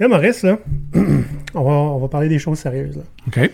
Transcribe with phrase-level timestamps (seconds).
[0.00, 0.58] Là, Maurice, là,
[1.54, 2.96] on va, on va parler des choses sérieuses.
[2.96, 3.02] Là.
[3.26, 3.50] OK.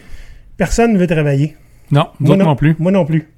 [0.57, 1.57] Personne ne veut travailler.
[1.91, 2.77] Non, Moi autres non plus.
[2.79, 3.29] Moi non plus.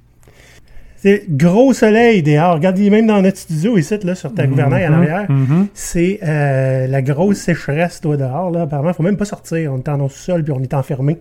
[0.97, 2.55] C'est gros soleil dehors.
[2.55, 5.67] Regardez, même dans notre studio ici, là, sur ta gouvernail en arrière, Mhm.
[5.73, 8.49] c'est euh, la grosse sécheresse, toi, dehors.
[8.51, 8.63] Là.
[8.63, 9.73] Apparemment, il faut même pas sortir.
[9.73, 11.19] On est en sous-sol puis on est enfermé.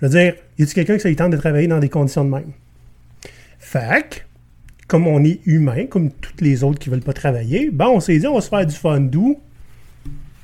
[0.00, 2.24] Je veux dire, y a-tu quelqu'un qui ça lui tente de travailler dans des conditions
[2.24, 2.52] de même?
[3.72, 4.18] Que,
[4.86, 8.18] comme on est humain, comme toutes les autres qui veulent pas travailler, ben, on s'est
[8.18, 9.40] dit, on va se faire du fun d'où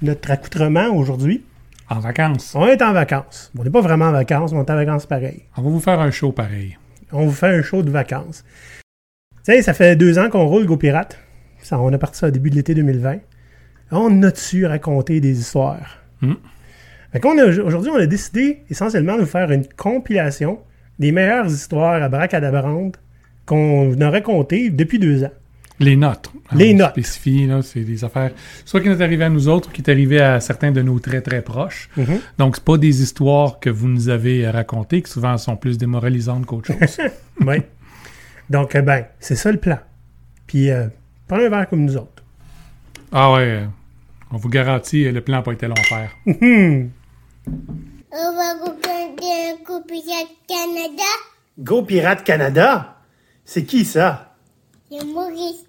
[0.03, 1.45] notre accoutrement aujourd'hui.
[1.89, 2.55] En vacances.
[2.55, 3.51] On est en vacances.
[3.59, 5.43] On n'est pas vraiment en vacances, mais on est en vacances pareil.
[5.57, 6.79] On va vous faire un show pareil.
[7.13, 8.45] On vous fait un show de vacances.
[9.45, 11.19] Tu sais, ça fait deux ans qu'on roule Go Pirate.
[11.63, 13.19] Ça, on a parti ça au début de l'été 2020.
[13.91, 15.99] On a-tu raconté des histoires?
[16.23, 16.35] Hmm.
[17.13, 17.19] A-
[17.65, 20.61] Aujourd'hui, on a décidé essentiellement de vous faire une compilation
[21.01, 22.97] des meilleures histoires à bracadabrande
[23.47, 25.33] qu'on a racontées depuis deux ans.
[25.81, 26.31] Les notes.
[26.53, 26.91] Les notes.
[26.91, 28.33] spécifie, là, c'est des affaires,
[28.67, 30.83] soit qui nous est arrivé à nous autres, ou qui est arrivé à certains de
[30.83, 31.89] nos très très proches.
[32.39, 36.47] Donc, c'est pas des histoires que vous nous avez racontées, qui souvent sont plus démoralisantes
[36.47, 36.99] qu'autre chose.
[37.41, 37.63] Oui.
[38.51, 39.79] Donc, euh, ben, c'est ça le plan.
[40.47, 40.89] Puis, euh,
[41.27, 42.23] prenez un verre comme nous autres.
[43.13, 43.63] ah ouais,
[44.33, 46.11] on vous garantit, le plan n'a pas été long à faire.
[46.27, 46.91] Hum.
[48.13, 51.11] On va regarder un coup Pirate Canada.
[51.59, 52.97] Go Pirate Canada?
[53.45, 54.35] C'est qui ça?
[54.91, 55.65] C'est Maurice,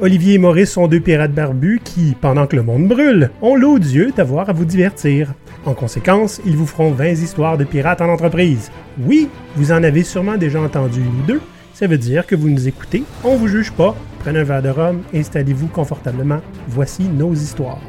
[0.00, 4.12] Olivier et Maurice sont deux pirates barbus qui, pendant que le monde brûle, ont l'odieux
[4.16, 5.34] d'avoir à vous divertir.
[5.64, 8.70] En conséquence, ils vous feront 20 histoires de pirates en entreprise.
[9.00, 11.40] Oui, vous en avez sûrement déjà entendu une ou deux.
[11.74, 13.94] Ça veut dire que vous nous écoutez, on vous juge pas.
[14.20, 16.40] Prenez un verre de rhum, installez-vous confortablement.
[16.68, 17.80] Voici nos histoires.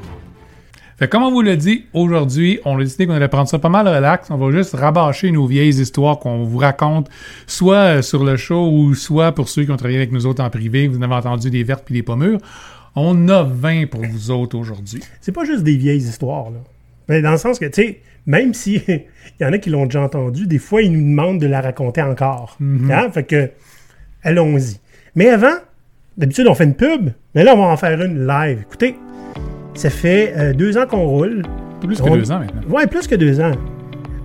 [0.99, 3.69] Fait comme on vous l'a dit, aujourd'hui, on a décidé qu'on allait prendre ça pas
[3.69, 4.29] mal relax.
[4.31, 7.07] On va juste rabâcher nos vieilles histoires qu'on vous raconte,
[7.47, 10.43] soit euh, sur le show ou soit pour ceux qui ont travaillé avec nous autres
[10.43, 10.89] en privé.
[10.89, 12.39] Vous en avez entendu des vertes puis des pommures.
[12.97, 15.01] On a 20 pour vous autres aujourd'hui.
[15.21, 16.59] C'est pas juste des vieilles histoires, là.
[17.07, 19.03] Mais dans le sens que, tu sais, même si il
[19.39, 22.01] y en a qui l'ont déjà entendu, des fois, ils nous demandent de la raconter
[22.01, 22.57] encore.
[22.61, 23.09] Hein?
[23.13, 23.51] Fait que,
[24.21, 24.81] allons-y.
[25.15, 25.55] Mais avant,
[26.17, 28.59] d'habitude, on fait une pub, mais là, on va en faire une live.
[28.63, 28.95] Écoutez,
[29.79, 31.43] ça fait euh, deux ans qu'on roule.
[31.81, 32.61] Plus que deux ans maintenant.
[32.69, 33.51] Ouais, plus que deux ans.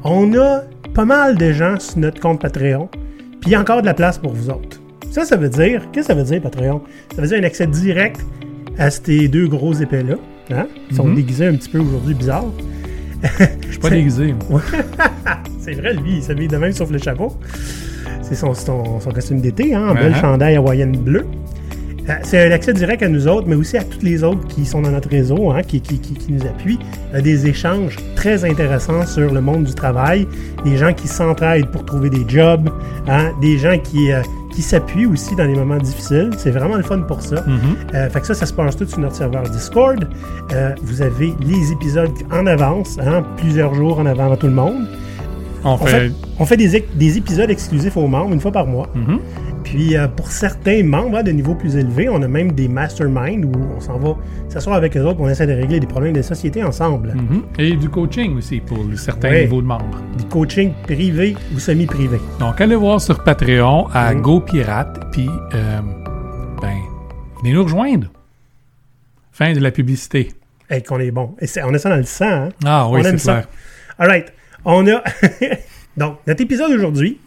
[0.02, 2.88] On a pas mal de gens sur notre compte Patreon,
[3.40, 4.80] puis il y a encore de la place pour vous autres.
[5.10, 6.82] Ça, ça veut dire, qu'est-ce que ça veut dire, Patreon?
[7.14, 8.20] Ça veut dire un accès direct
[8.78, 10.16] à ces deux gros épées-là.
[10.52, 10.66] Hein?
[10.90, 11.14] Ils sont Mhm.
[11.14, 12.44] déguisés un petit peu aujourd'hui bizarre.
[13.22, 14.34] Je suis pas déguisé.
[14.50, 14.60] moi.
[15.60, 17.32] C'est vrai, lui, il s'habille de même sauf le chapeau.
[18.22, 21.24] C'est son, son, son costume d'été, hein, en Ouais, belle chandail hawaïenne bleue.
[22.08, 24.64] Euh, C'est un accès direct à nous autres, mais aussi à toutes les autres qui
[24.66, 26.78] sont dans notre réseau, hein, qui, qui, qui, qui nous appuient.
[27.14, 30.26] Euh, des échanges très intéressants sur le monde du travail,
[30.64, 32.68] des gens qui s'entraident pour trouver des jobs,
[33.08, 34.20] hein, des gens qui, euh,
[34.54, 36.30] qui s'appuient aussi dans les moments difficiles.
[36.38, 37.42] C'est vraiment le fun pour ça.
[37.46, 37.58] Mhm.
[37.94, 40.06] Euh, fait que ça, ça se passe tout sur notre serveur Discord.
[40.52, 44.52] Euh, vous avez les épisodes en avance, hein, plusieurs jours en avant à tout le
[44.52, 44.86] monde.
[45.64, 46.08] On On fait.
[46.08, 48.88] fait, on fait des, épisodes exclusifs aux membres une fois par mois.
[48.94, 49.18] Mhm.
[49.64, 53.44] Puis euh, pour certains membres hein, de niveau plus élevé, on a même des masterminds
[53.44, 54.16] où on s'en va
[54.48, 57.14] s'asseoir avec eux autres, on essaie de régler des problèmes de société ensemble.
[57.14, 57.42] Mhm.
[57.58, 59.40] Et du coaching aussi pour certains Ouais.
[59.42, 60.00] niveaux de membres.
[60.18, 62.18] Du coaching privé ou semi-privé.
[62.38, 64.20] Donc, allez voir sur Patreon à Mhm.
[64.22, 65.80] GoPirate, puis, euh,
[66.60, 66.76] ben,
[67.40, 68.08] venez nous rejoindre.
[69.32, 70.30] Fin de la publicité.
[70.70, 71.34] Hey, qu'on est bon.
[71.40, 72.48] Et c'est- on a ça dans le sang, hein?
[72.64, 73.48] Ah oui, c'est clair.
[73.98, 74.32] All right.
[74.64, 75.02] On a.
[75.96, 77.18] Donc, notre épisode aujourd'hui,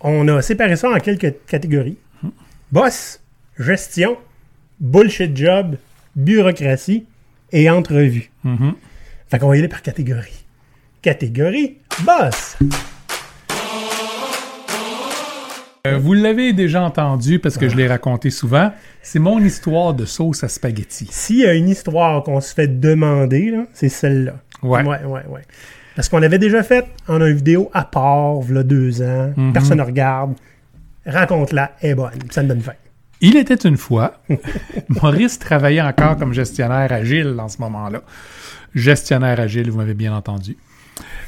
[0.00, 1.98] on a séparé ça en quelques catégories
[2.72, 3.20] boss,
[3.58, 4.16] gestion,
[4.78, 5.76] bullshit job,
[6.16, 7.06] bureaucratie
[7.52, 8.30] et entrevue.
[8.44, 8.74] Mhm.
[9.28, 10.44] Fait qu'on va y aller par catégorie.
[11.02, 12.56] Catégorie boss.
[15.86, 18.70] Euh, vous l'avez déjà entendu parce que je l'ai raconté souvent.
[19.02, 21.08] C'est mon histoire de sauce à spaghetti.
[21.10, 24.34] S'il y a une histoire qu'on se fait demander, c'est celle-là.
[24.62, 24.82] Ouais.
[24.82, 25.42] Ouais, ouais, ouais.
[26.00, 29.34] Parce qu'on avait déjà fait en une vidéo à part, il deux ans.
[29.36, 29.52] Mhm.
[29.52, 30.32] Personne ne regarde.
[31.04, 32.12] Raconte-la, elle est bonne.
[32.30, 32.72] Ça me donne faim.
[33.20, 34.22] Il était une fois,
[34.88, 38.00] Maurice travaillait encore comme gestionnaire agile en ce moment-là.
[38.74, 40.56] Gestionnaire agile, vous m'avez bien entendu.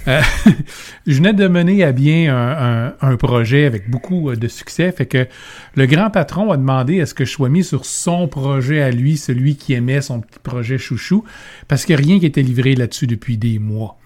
[0.09, 0.23] Euh,
[1.07, 4.91] je venais de mener à bien un, un- un projet avec beaucoup euh, de succès,
[4.91, 5.27] fait que
[5.75, 8.91] le grand patron a demandé à ce que je sois mis sur son projet à
[8.91, 11.25] lui, celui qui aimait son petit projet chouchou,
[11.69, 13.99] parce a rien qui était livré là-dessus depuis des mois.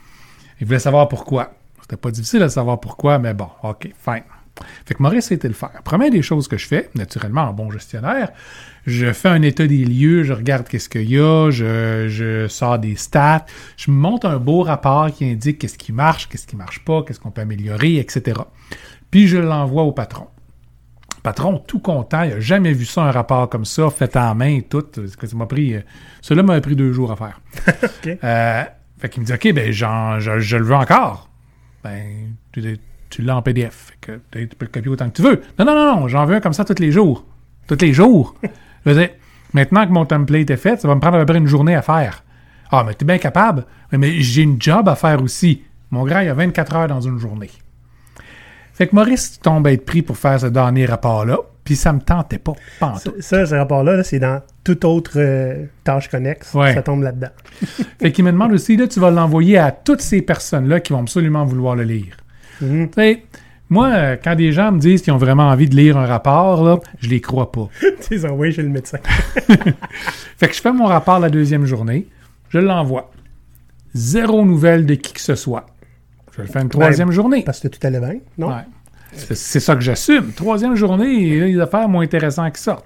[0.60, 1.52] Il voulait savoir pourquoi.
[1.82, 4.22] C'était pas difficile de savoir pourquoi, mais bon, ok, fine.
[4.86, 5.82] Fait que Maurice a été le faire.
[5.84, 8.30] Première des choses que je fais, naturellement en bon gestionnaire,
[8.86, 12.78] je fais un état des lieux, je regarde qu'est-ce qu'il y a, je, je sors
[12.78, 13.44] des stats,
[13.76, 17.02] je me monte un beau rapport qui indique qu'est-ce qui marche, qu'est-ce qui marche pas,
[17.02, 18.40] qu'est-ce qu'on peut améliorer, etc.
[19.10, 20.28] Puis je l'envoie au patron.
[21.16, 22.22] Le patron tout content.
[22.22, 24.84] Il a jamais vu ça, un rapport comme ça, fait en main, tout.
[24.94, 25.74] Ça m'a pris...
[25.74, 25.80] euh,
[26.22, 27.40] Celui-là m'a pris deux jours à faire.
[28.24, 28.62] Euh,
[28.98, 31.28] fait qu'il me dit, OK, ben, j'en- je, je le veux encore.
[31.84, 32.78] Ben, tu,
[33.10, 33.92] tu l'as en PDF.
[33.92, 35.42] Fait que tu peux le copier autant que tu veux.
[35.58, 37.24] Non, non, non, non, j'en veux un comme ça tous les jours.
[37.66, 38.34] Tous les jours.
[38.86, 39.10] je veux dire,
[39.52, 41.74] maintenant que mon template est fait, ça va me prendre à peu près une journée
[41.74, 42.24] à faire.
[42.70, 43.64] Ah, mais t'es bien capable.
[43.92, 45.62] Mais, mais j'ai une job à faire aussi.
[45.90, 47.50] Mon grand, il y a 24 heures dans une journée.
[48.72, 52.00] Fait que Maurice tombe à être pris pour faire ce dernier rapport-là, puis ça me
[52.00, 52.54] tentait pas.
[52.78, 53.20] pantoute.
[53.20, 56.54] Ça, ce rapport-là, là, c'est dans toute autre euh, tâche connexe.
[56.54, 56.72] Ouais.
[56.72, 57.30] Ça tombe là-dedans.
[58.00, 61.00] Fait qu'il me demande aussi, là, tu vas l'envoyer à toutes ces personnes-là qui vont
[61.00, 62.16] absolument vouloir le lire.
[62.94, 63.24] Sais,
[63.68, 66.62] moi, euh, quand des gens me disent qu'ils ont vraiment envie de lire un rapport,
[66.62, 67.68] là, je les crois pas.
[67.80, 68.98] tu les envoies chez le médecin.
[70.38, 72.06] Fait que je fais mon rapport la deuxième journée,
[72.48, 73.10] je l'envoie.
[73.92, 75.66] Zéro nouvelle de qui que ce soit.
[76.36, 77.42] Je le fais une troisième journée.
[77.42, 78.50] Parce que tout allait bien, non?
[78.50, 78.62] Ouais.
[79.16, 80.32] C'est ça que j'assume.
[80.32, 82.82] Troisième journée, il y a des affaires moins intéressantes que ça.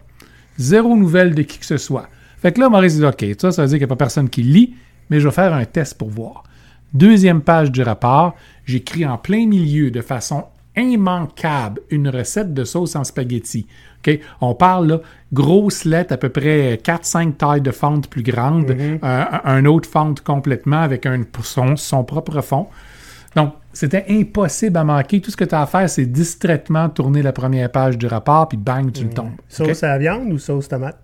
[0.58, 2.08] Zéro nouvelle de qui que ce soit.
[2.40, 4.28] Fait que là, Maurice dit OK, ça, ça veut dire qu'il n'y a pas personne
[4.28, 4.74] qui lit,
[5.08, 6.44] mais je vais faire un test pour voir.
[6.92, 8.34] Deuxième page du rapport,
[8.64, 10.44] j'écris en plein milieu de façon
[10.76, 13.66] immanquable une recette de sauce en spaghetti.
[13.98, 14.18] OK?
[14.40, 15.00] On parle là,
[15.32, 20.20] grosse lettre, à peu près 4-5 tailles de fente plus grande, un, un autre fente
[20.22, 22.68] complètement avec un, son, son propre fond.
[23.72, 25.20] C'était impossible à manquer.
[25.20, 28.48] Tout ce que tu as à faire, c'est distraitement tourner la première page du rapport,
[28.48, 29.32] puis bang, tu le tombes.
[29.34, 29.40] OK?
[29.48, 30.98] Sauce à la viande ou sauce tomate?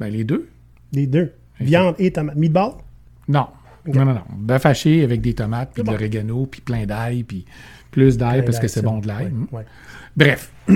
[0.00, 0.48] Ben, les deux.
[0.92, 1.32] Les deux.
[1.60, 2.34] Viande et tomate.
[2.36, 2.72] Meatball?
[3.28, 3.46] Non.
[3.86, 4.22] Non, non, non.
[4.36, 5.92] Bœuf haché avec des tomates, puis de bon.
[5.92, 7.44] l'oregano, puis plein d'ail, puis
[7.90, 9.26] plus d'ail parce que c'est bon de l'ail.
[9.26, 9.46] Ouais, Hmm.
[9.52, 9.64] ouais.
[10.16, 10.52] Bref.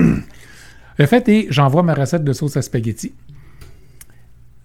[0.97, 3.13] Le fait est, j'envoie ma recette de sauce à spaghetti.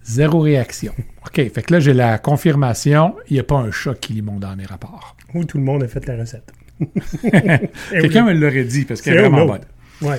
[0.03, 0.93] Zéro réaction.
[1.25, 3.15] OK, fait que là, j'ai la confirmation.
[3.29, 5.15] Il n'y a pas un chat qui lit mon dernier rapport.
[5.33, 6.51] Où tout le monde a fait la recette.
[7.91, 9.61] Quelqu'un me l'aurait dit parce qu'elle est vraiment bonne.
[10.01, 10.17] Ouais.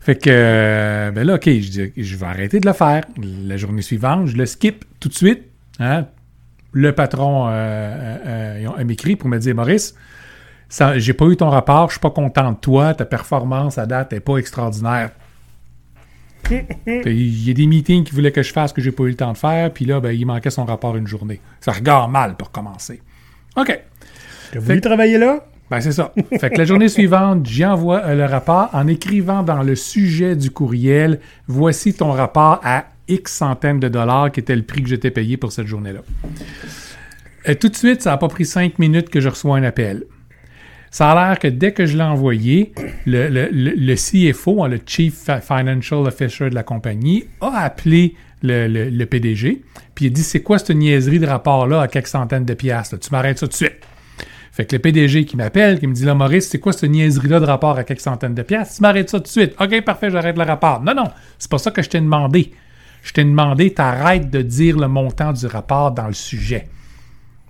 [0.00, 3.04] Fait que, euh, ben là, OK, je vais arrêter de le faire.
[3.44, 5.42] La journée suivante, je le skip tout de suite.
[5.78, 6.06] hein.
[6.72, 9.94] Le patron euh, euh, m'écrit pour me dire, Maurice,
[10.96, 14.12] j'ai pas eu ton rapport, je suis pas content de toi, ta performance à date
[14.12, 15.10] n'est pas extraordinaire.
[16.50, 19.16] Il y a des meetings qui voulaient que je fasse que j'ai pas eu le
[19.16, 21.40] temps de faire, puis là, ben, il manquait son rapport une journée.
[21.60, 23.02] Ça regarde mal pour commencer.
[23.56, 23.78] OK.
[24.52, 25.44] T'as voulu travailler là?
[25.70, 26.12] Ben, c'est ça.
[26.40, 30.34] fait que la journée suivante, j'y envoie euh, le rapport en écrivant dans le sujet
[30.34, 34.88] du courriel Voici ton rapport à X centaines de dollars, qui était le prix que
[34.88, 36.00] j'étais payé pour cette journée-là.
[37.46, 40.04] Et tout de suite, ça n'a pas pris cinq minutes que je reçois un appel.
[40.90, 42.72] Ça a l'air que dès que je l'ai envoyé,
[43.06, 49.62] le, CFO, hein, le Chief Fi- Financial Officer de la compagnie, a appelé le, PDG,
[49.94, 52.98] puis il a dit C'est quoi cette niaiserie de rapport-là à quelques centaines de piastres?
[52.98, 53.78] Tu m'arrêtes ça tout de suite.
[54.60, 57.40] Fait que le PDG qui m'appelle, qui me dit là, Maurice, c'est quoi cette niaiserie-là
[57.40, 58.76] de rapport à quelques centaines de piastres?
[58.76, 59.54] Tu m'arrêtes ça tout de suite.
[59.58, 60.82] OK, parfait, j'arrête le rapport.
[60.82, 61.04] Non, non,
[61.38, 62.52] c'est pas ça que je t'ai demandé.
[63.02, 66.68] Je t'ai demandé, t'arrêtes de dire le montant du rapport dans le sujet.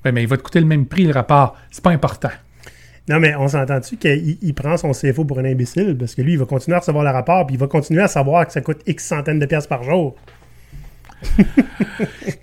[0.05, 1.57] Ouais, mais il va te coûter le même prix, le rapport.
[1.73, 2.31] C'est pas important.
[3.09, 5.97] Non, mais on s'entend-tu qu'il il prend son CFO pour un imbécile?
[5.99, 8.09] Parce que lui, il va continuer à recevoir le rapport, puis il va continuer à
[8.09, 10.15] savoir que ça coûte X centaines de pièces par jour.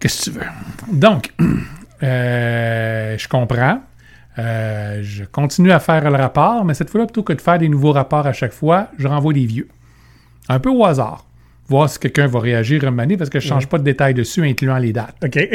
[0.01, 0.45] Qu'est-ce que tu veux?
[0.91, 1.31] Donc,
[2.03, 3.79] euh, je comprends.
[4.37, 7.69] Euh, je continue à faire le rapport, mais cette fois-là, plutôt que de faire des
[7.69, 9.67] nouveaux rapports à chaque fois, je renvoie des vieux.
[10.49, 11.25] Un peu au hasard.
[11.67, 14.77] Voir si quelqu'un va réagir année parce que je change pas de détails dessus, incluant
[14.77, 15.15] les dates.
[15.23, 15.37] OK?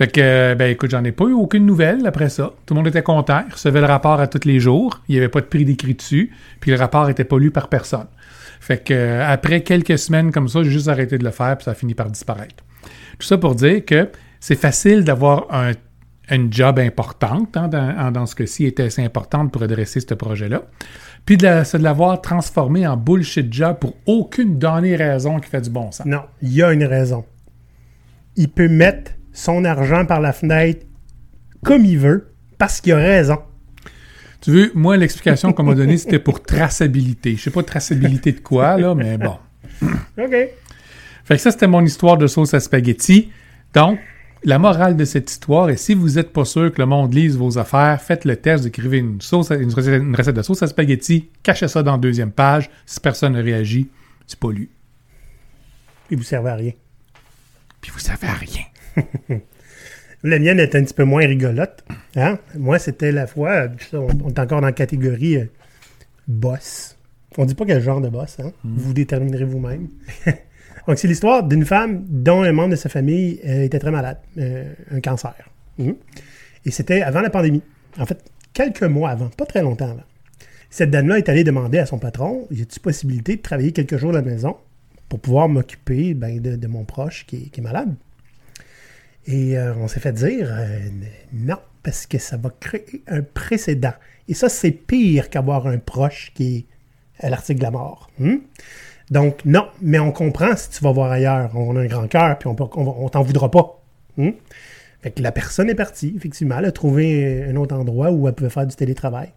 [0.00, 2.52] Fait que, euh, ben écoute, j'en ai pas eu aucune nouvelle après ça.
[2.64, 3.42] Tout le monde était content.
[3.46, 5.00] Il recevait le rapport à tous les jours.
[5.08, 6.30] Il n'y avait pas de prix d'écrit dessus.
[6.60, 8.06] Puis le rapport était pas lu par personne.
[8.60, 11.64] Fait que, euh, après quelques semaines comme ça, j'ai juste arrêté de le faire, puis
[11.64, 12.64] ça a fini par disparaître.
[13.18, 14.08] Tout ça pour dire que
[14.38, 15.72] c'est facile d'avoir un,
[16.30, 20.62] une job importante, hein, dans, dans ce cas-ci, était assez importante pour adresser ce projet-là.
[21.26, 25.60] Puis de, la- de l'avoir transformé en bullshit job pour aucune donnée raison qui fait
[25.60, 26.06] du bon sens.
[26.06, 27.24] Non, il y a une raison.
[28.36, 30.86] Il peut mettre son argent par la fenêtre
[31.64, 33.38] comme il veut, parce qu'il a raison.
[34.40, 37.36] Tu veux, moi, l'explication qu'on m'a donnée, c'était pour traçabilité.
[37.36, 39.36] Je sais pas traçabilité de quoi, là, mais bon.
[39.82, 40.30] OK.
[41.24, 43.30] Fait que ça, c'était mon histoire de sauce à spaghetti.
[43.74, 43.98] Donc,
[44.44, 47.36] la morale de cette histoire est si vous n'êtes pas sûr que le monde lise
[47.36, 50.62] vos affaires, faites le test, écrivez une, sauce à- une, recette, une recette de sauce
[50.62, 52.70] à spaghetti, cachez ça dans la deuxième page.
[52.86, 53.88] Si personne ne réagit,
[54.26, 54.70] c'est pas lu.
[56.10, 56.72] Il vous servait à rien.
[57.80, 59.38] Puis vous savez à rien.
[60.22, 61.82] La mienne est un petit peu moins rigolote.
[62.14, 62.38] Hein?
[62.54, 65.46] Moi, c'était la fois, on, on est encore dans la catégorie euh,
[66.28, 66.96] boss.
[67.38, 68.52] On dit pas quel genre de boss, hein?
[68.64, 69.88] Vous déterminerez vous-même.
[70.86, 74.18] Donc, c'est l'histoire d'une femme dont un membre de sa famille euh, était très malade,
[74.38, 75.34] euh, un cancer.
[75.78, 75.96] Mhm.
[76.64, 77.62] Et c'était avant la pandémie.
[77.98, 78.22] En fait,
[78.52, 80.04] quelques mois avant, pas très longtemps avant.
[80.70, 84.12] Cette dame-là est allée demander à son patron Y a-t-il possibilité de travailler quelques jours
[84.12, 84.56] de la maison
[85.08, 87.94] pour pouvoir m'occuper ben, de, mon proche qui est, malade
[89.26, 90.54] Et euh, on s'est fait dire
[91.32, 93.94] Non, parce que ça va créer un précédent.
[94.28, 96.66] Et ça, c'est pire qu'avoir un proche qui est
[97.18, 98.10] à l'article de la mort.
[98.18, 98.36] Hmm?
[99.10, 101.50] Donc, non, mais on comprend si tu vas voir ailleurs.
[101.56, 103.82] On a un grand cœur, puis on, peut- on, on t'en voudra pas.
[104.16, 104.30] Hmm?
[105.02, 106.56] Fait que la personne est partie, effectivement.
[106.58, 109.30] Elle a trouvé un autre endroit où elle pouvait faire du télétravail.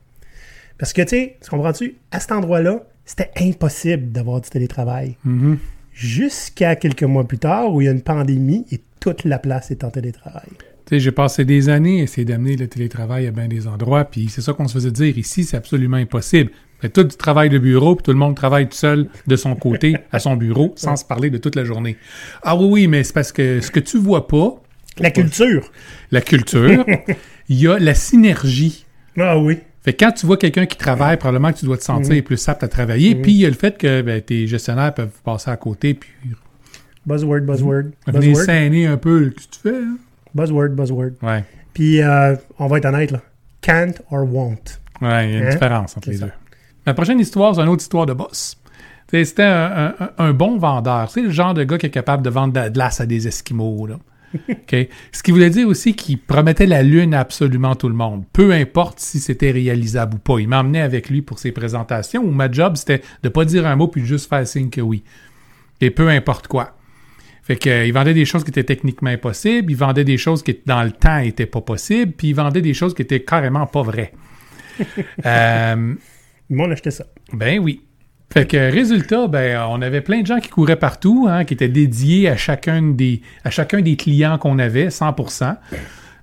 [0.77, 1.95] Parce que, tu sais, tu comprends-tu?
[2.11, 5.17] À cet endroit-là, c'était impossible d'avoir du télétravail.
[5.23, 5.57] Mhm.
[5.93, 9.71] Jusqu'à quelques mois plus tard, où il y a une pandémie et toute la place
[9.71, 10.49] est en télétravail.
[10.85, 14.03] Tu sais, j'ai passé des années à essayer d'amener le télétravail à bien des endroits,
[14.05, 15.17] puis c'est ça qu'on se faisait dire.
[15.17, 16.51] Ici, c'est absolument impossible.
[16.89, 19.95] Tout du travail de bureau, puis tout le monde travaille tout seul de son côté,
[20.11, 21.97] à son bureau, sans se parler de toute la journée.
[22.41, 24.55] Ah oui, oui, mais c'est parce que ce que tu vois pas,
[24.99, 25.71] La culture.
[26.11, 26.85] la culture,
[27.49, 28.85] il y a la synergie.
[29.17, 29.59] Ah oui.
[29.83, 32.47] Fait que quand tu vois quelqu'un qui travaille, probablement que tu dois te sentir plus
[32.47, 33.15] apte à travailler.
[33.15, 36.09] Puis il y a le fait que ben, tes gestionnaires peuvent passer à côté puis
[37.05, 37.83] Buzzword, buzzword.
[38.07, 39.29] venir Buzzword, saigner un peu.
[39.35, 39.83] Qu'est-ce que tu fais?
[39.83, 39.97] hein?
[40.33, 41.11] buzzword, buzzword.
[41.21, 41.43] Ouais.
[41.73, 43.21] Puis, euh, on va être honnête, là.
[43.61, 44.79] Can't or won't.
[45.01, 45.49] Ouais, il y a une Hein?
[45.49, 46.25] différence entre les ça.
[46.27, 46.31] deux.
[46.85, 48.57] La prochaine histoire, c'est une autre histoire de boss.
[49.09, 51.09] C'était un, un- un bon vendeur.
[51.11, 53.27] C'est le genre de gars qui est capable de vendre de la glace à des
[53.27, 53.85] Esquimaux.
[53.85, 53.99] Là.
[55.11, 58.23] Ce qui voulait dire aussi qu'il promettait la lune à absolument tout le monde.
[58.33, 60.39] Peu importe si c'était réalisable ou pas.
[60.39, 63.75] Il m'emmenait avec lui pour ses présentations où ma job, c'était de pas dire un
[63.75, 65.03] mot puis de juste faire signe que oui.
[65.79, 66.75] Et peu importe quoi.
[67.43, 70.41] Fait que, euh, il vendait des choses qui étaient techniquement impossibles, il vendait des choses
[70.41, 73.67] qui, dans le temps, étaient pas possibles, puis il vendait des choses qui étaient carrément
[73.67, 74.13] pas vraies.
[75.25, 75.93] Euh,
[76.50, 77.05] Le monde achetait ça.
[77.31, 77.81] ben oui.
[78.31, 81.67] Fait que résultat, ben on avait plein de gens qui couraient partout, hein, qui étaient
[81.67, 85.55] dédiés à chacun des à chacun des clients qu'on avait, 100%,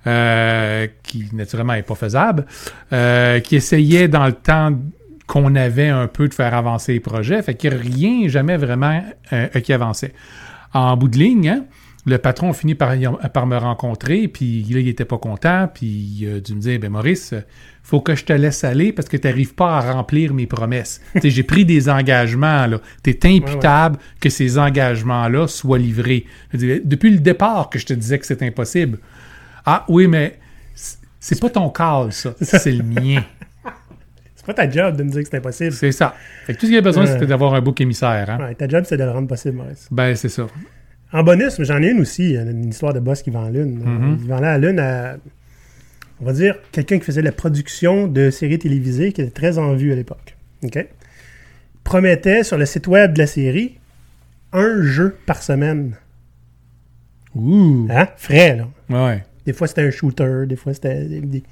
[0.06, 2.46] euh, qui naturellement n'est pas faisable,
[2.92, 4.72] euh, qui essayaient dans le temps
[5.28, 9.46] qu'on avait un peu de faire avancer les projets, fait que rien jamais vraiment euh,
[9.60, 10.12] qui avançait.
[10.74, 11.64] En bout de ligne, hein,
[12.06, 12.94] le patron a fini par,
[13.32, 16.80] par me rencontrer, puis là, il était pas content, puis il a dû me dire,
[16.80, 17.34] ben Maurice,
[17.82, 21.00] faut que je te laisse aller parce que tu n'arrives pas à remplir mes promesses.
[21.20, 22.80] Tu j'ai pris des engagements, là.
[23.02, 26.24] Tu es imputable que ces engagements-là soient livrés.
[26.54, 28.98] Dis, depuis le départ que je te disais que c'est impossible.
[29.66, 30.38] Ah oui, mais
[31.18, 32.34] c'est pas ton call, ça.
[32.40, 33.22] C'est le mien.
[34.36, 35.72] C'est pas ta job de me dire que c'est impossible.
[35.72, 36.14] C'est ça.
[36.46, 38.30] Fait que tout ce qu'il y a besoin, c'était d'avoir un bouc émissaire.
[38.30, 38.54] Hein?
[38.54, 39.86] Ta job, c'est de le rendre possible, Maurice.
[39.90, 40.46] Ben, c'est ça.
[41.12, 43.80] En bonus, j'en ai une aussi, une histoire de boss qui vend lune.
[43.84, 44.18] Mhm.
[44.22, 45.16] Il vendait la lune à,
[46.20, 49.74] on va dire, quelqu'un qui faisait la production de séries télévisées qui était très en
[49.74, 50.36] vue à l'époque.
[50.62, 50.86] OK?
[51.82, 53.78] Promettait sur le site web de la série
[54.52, 55.96] un jeu par semaine.
[57.34, 57.86] Ouh.
[57.90, 58.08] Hein?
[58.16, 58.68] Frais, là.
[58.88, 59.24] Ouais.
[59.46, 61.42] Des fois, c'était un shooter, des fois, c'était des,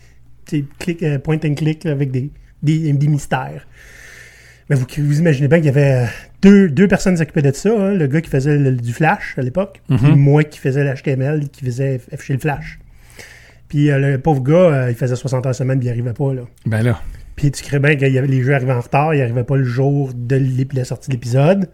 [0.50, 2.30] des- click, euh, point and click avec des,
[2.62, 3.66] des, des mystères.
[4.68, 6.06] Mais vous, vous imaginez bien qu'il y avait euh,
[6.42, 7.70] deux, deux personnes s'occupaient de ça.
[7.70, 10.14] hein, le gars qui faisait le- du Flash à l'époque, puis Mhm.
[10.16, 12.78] moi qui faisais l'HTML, qui faisait afficher le Flash.
[13.68, 16.14] Puis euh, le pauvre gars, euh, il faisait 60 heures semaine, puis il n'y arrivait
[16.14, 16.32] pas.
[16.32, 16.42] Là.
[16.66, 17.00] Ben là.
[17.36, 20.12] Puis tu crées bien que les jeux arrivaient en retard, il n'arrivait pas le jour
[20.14, 20.40] de
[20.74, 21.68] la sortie de l'épisode.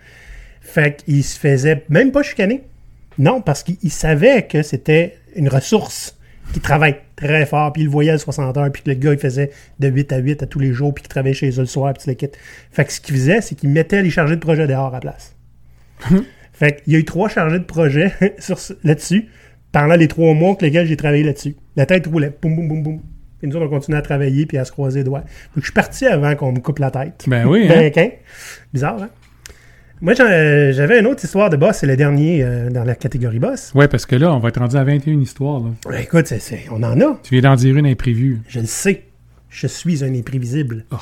[0.61, 2.63] Fait qu'il se faisait même pas chicaner.
[3.19, 6.17] Non, parce qu'il il savait que c'était une ressource
[6.53, 9.13] qui travaille très fort, puis il le voyait à 60 heures, puis que le gars,
[9.13, 11.61] il faisait de 8 à 8 à tous les jours, puis qu'il travaillait chez eux
[11.61, 12.39] le soir, puis le quittes.
[12.71, 15.01] Fait que ce qu'il faisait, c'est qu'il mettait les chargés de projet dehors à la
[15.01, 15.37] place.
[16.53, 18.13] fait qu'il y a eu trois chargés de projet
[18.85, 19.29] là-dessus,
[19.73, 21.57] pendant les trois mois que lesquels j'ai travaillé là-dessus.
[21.77, 23.01] La tête roulait, boum, boum, boum, boum.
[23.43, 25.21] Et nous autres, on continuait à travailler, puis à se croiser les doigts.
[25.21, 27.25] Donc, je suis parti avant qu'on me coupe la tête.
[27.27, 27.69] Ben oui, hein?
[27.69, 28.11] Ben, qu'un.
[28.73, 29.11] Bizarre, hein?
[30.01, 33.39] Moi, euh, j'avais une autre histoire de boss, c'est le dernier euh, dans la catégorie
[33.39, 33.73] boss.
[33.75, 35.61] Ouais, parce que là, on va être rendu à 21 histoires.
[35.61, 35.71] Là.
[35.89, 36.33] Ben, écoute,
[36.71, 37.19] on en a.
[37.23, 38.41] Tu viens d'en dire une imprévue.
[38.49, 39.05] Je le sais.
[39.49, 40.85] Je suis un imprévisible.
[40.91, 40.97] Oh.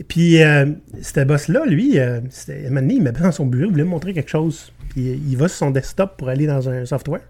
[0.00, 0.66] Et puis, euh,
[1.02, 3.90] ce boss-là, lui, euh, un moment donné, il m'a dans son bureau, il voulait me
[3.90, 4.72] montrer quelque chose.
[4.90, 7.22] Puis, euh, il va sur son desktop pour aller dans un software.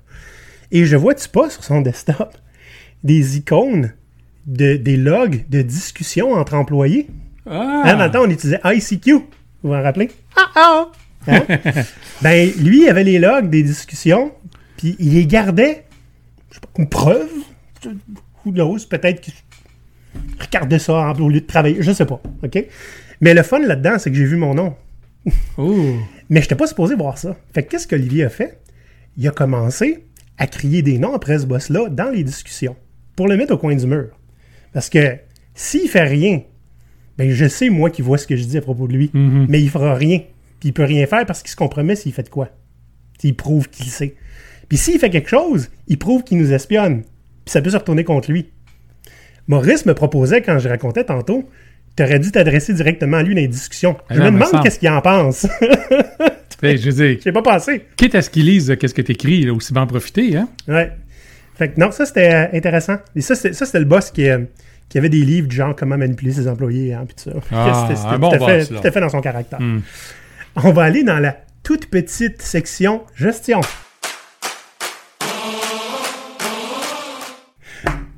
[0.71, 2.37] Et je vois-tu pas sur son desktop
[3.05, 3.95] des icônes,
[4.47, 7.09] de, des logs de discussion entre employés?
[7.47, 7.85] Ah!
[7.87, 9.25] Hein, dans le temps, on utilisait ICQ.
[9.69, 10.11] Vous vous en rappelez?
[10.57, 10.89] Hein?
[12.23, 14.33] ben, lui, il avait les logs des discussions,
[14.79, 15.85] puis il les gardait,
[16.49, 17.29] je sais pas, comme preuve.
[18.47, 18.79] Who knows?
[18.89, 19.35] Peut-être qu'il
[20.41, 21.77] regardait ça en- au lieu de travailler.
[21.83, 22.21] Je sais pas.
[22.43, 22.65] OK?
[23.21, 24.75] Mais le fun là-dedans, c'est que j'ai vu mon nom.
[25.59, 25.75] Oh!
[26.31, 27.37] Mais je n'étais pas supposé voir ça.
[27.53, 28.61] Fait que qu'est-ce qu'Olivier a fait?
[29.19, 30.07] Il a commencé
[30.39, 32.77] à crier des noms après ce boss-là dans les discussions
[33.17, 34.09] pour le mettre au coin du mur.
[34.73, 35.19] Parce que
[35.55, 36.41] s'il fait rien,
[37.19, 39.47] ben je sais, moi, qui vois ce que je dis à propos de lui, Mhm.
[39.49, 40.21] mais il fera rien.
[40.61, 42.49] Puis il peut rien faire parce qu'il se compromet s'il fait de quoi.
[43.21, 44.15] S'il prouve qu'il sait.
[44.69, 47.03] Puis s'il fait quelque chose, il prouve qu'il nous espionne.
[47.03, 48.47] Puis ça peut se retourner contre lui.
[49.47, 51.49] Maurice me proposait, quand je racontais tantôt,
[51.97, 53.97] T'aurais dû t'adresser directement à lui dans les discussions.
[54.09, 55.49] Ah Je non, me demande qu'est-ce qu'il en pense.
[56.61, 57.87] Fait, je veux dire, pas pensé.
[57.97, 60.49] quitte à ce qu'ils lisent, qu'est-ce que t'écris, là, aussi bien en profiter, hein?
[60.69, 60.93] Ouais.
[61.57, 62.99] Fait que non, ça c'était euh, intéressant.
[63.17, 64.39] Et ça, c'était ça, c'était le boss qui, euh,
[64.89, 67.37] qui avait des livres du genre comment manipuler ses employés, hein, puis tout ça.
[67.53, 69.61] Ah, C'était- bon tout, à fait, tout à fait dans son caractère.
[69.61, 69.81] Hmm.
[70.57, 73.61] On va aller dans la toute petite section gestion.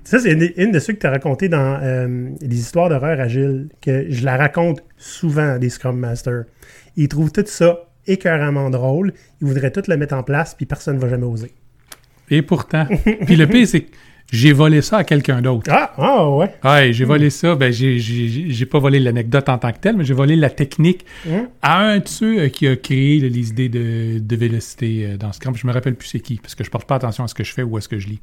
[0.05, 3.21] Ça, c'est une, une de ceux que tu as raconté dans euh, les histoires d'horreur
[3.21, 6.45] agile, que je la raconte souvent à des Scrum Masters.
[6.97, 9.12] Ils trouvent tout ça écœuramment drôle.
[9.41, 11.53] Ils voudraient tout le mettre en place, puis personne ne va jamais oser.
[12.29, 12.87] Et pourtant.
[13.27, 13.87] Puis le pire, c'est
[14.33, 15.71] j'ai volé ça à quelqu'un d'autre.
[15.71, 16.55] Ah, ah ouais.
[16.65, 17.55] Ouais, j'ai volé ça.
[17.55, 20.51] Ben, j'ai- j'ai j'ai pas volé l'anecdote en tant que telle, mais j'ai volé la
[20.51, 21.49] technique Hum.
[21.63, 25.33] à un de ceux euh, qui a créé les idées de, de vélocité euh, dans
[25.33, 25.57] Scrum.
[25.57, 27.45] Je me rappelle plus c'est qui, parce que je porte pas attention à ce que
[27.45, 28.21] je fais ou à ce que je lis.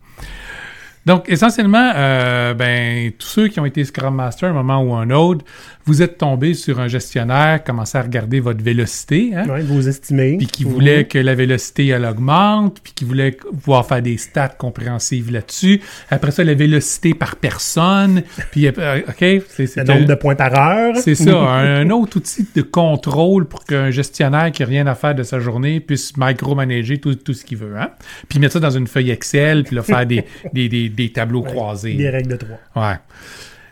[1.08, 4.94] Donc, essentiellement, euh, ben, tous ceux qui ont été Scrum Master à un moment ou
[4.94, 5.44] un autre,
[5.86, 10.36] vous êtes tombés sur un gestionnaire, commencez à regarder votre vélocité, hein, Ouais, vous estimez.
[10.38, 10.72] puis qui Mhm.
[10.74, 15.80] voulait que la vélocité elle augmente, puis qui voulait pouvoir faire des stats compréhensives là-dessus.
[16.10, 20.54] Après ça, la vélocité par personne, puis euh, ok, c'est Le nombre de points par
[20.60, 20.98] heure.
[20.98, 24.94] c'est ça, un, un autre outil de contrôle pour qu'un gestionnaire qui n'a rien à
[24.96, 27.92] faire de sa journée puisse micromanager tout, tout ce qu'il veut, hein.
[28.28, 31.44] Puis mettre ça dans une feuille Excel, puis là, faire des, des, des, des tableaux
[31.44, 31.94] croisés.
[31.94, 32.60] Des règles de trois.
[32.76, 32.98] Ouais.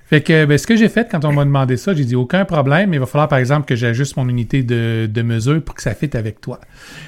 [0.07, 2.45] Fait que ben, ce que j'ai fait quand on m'a demandé ça, j'ai dit aucun
[2.45, 5.73] problème, mais il va falloir par exemple que j'ajuste mon unité de, de mesure pour
[5.75, 6.59] que ça fitte avec toi.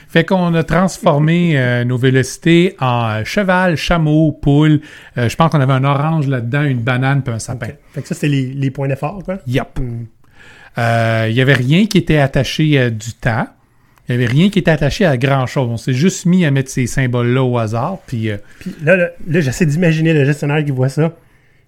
[0.09, 4.81] Fait qu'on a transformé euh, nos vélocités en euh, cheval, chameau, poule.
[5.17, 7.69] Euh, je pense qu'on avait un orange là-dedans, une banane puis un sapin.
[7.93, 9.35] Fait que ça, c'était les, les points d'effort, quoi.
[9.45, 10.05] Hmm.
[10.79, 13.47] Euh, Il y avait rien qui était attaché du temps.
[14.07, 15.67] Il y avait rien qui était attaché à grand-chose.
[15.69, 18.29] On s'est juste mis à mettre ces symboles-là au hasard, puis...
[18.29, 21.09] euh, Puis là, là, là, j'essaie d'imaginer le gestionnaire qui voit ça,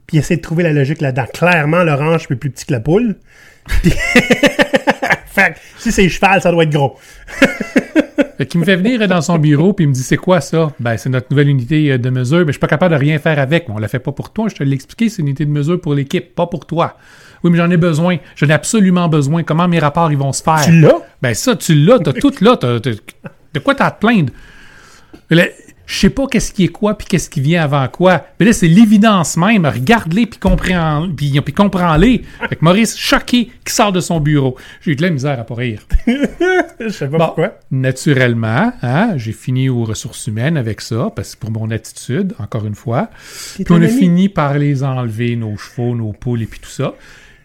[0.07, 1.25] puis il essaie de trouver la logique là-dedans.
[1.33, 3.17] Clairement, l'orange est plus petit que la poule.
[3.81, 3.91] Puis...
[5.27, 6.97] fait que si c'est cheval, ça doit être gros.
[8.49, 10.71] Qu'il me fait venir dans son bureau puis il me dit c'est quoi ça?
[10.79, 13.19] Ben c'est notre nouvelle unité euh, de mesure, mais je suis pas capable de rien
[13.19, 13.65] faire avec.
[13.67, 15.79] On la fait pas pour toi, je te l'ai expliqué, c'est une unité de mesure
[15.81, 16.95] pour l'équipe, pas pour toi.
[17.43, 18.17] Oui, mais j'en ai besoin.
[18.35, 19.43] J'en ai absolument besoin.
[19.43, 20.61] Comment mes rapports ils vont se faire?
[20.63, 20.99] Tu l'as?
[21.21, 22.91] Ben ça tu l'as, t'as tout là, t'as- t'as-
[23.53, 24.31] de quoi t'as à te plaindre?
[25.31, 28.23] Je sais pas qu'est-ce qui est quoi puis qu'est-ce qui vient avant quoi.
[28.39, 29.65] Mais là, c'est l'évidence même.
[29.65, 32.21] Regarde-les puis comprends, puis, puis comprends-les.
[32.47, 34.55] Fait que Maurice, choqué, qui sort de son bureau.
[34.81, 35.81] J'ai eu de la misère à pas rire.
[36.79, 37.55] Je sais pas Bon, pourquoi.
[37.71, 42.65] naturellement, hein, j'ai fini aux ressources humaines avec ça, parce que pour mon attitude, encore
[42.67, 43.09] une fois.
[43.55, 43.87] Puis on a ami.
[43.89, 46.93] fini par les enlever, nos chevaux, nos poules et puis tout ça.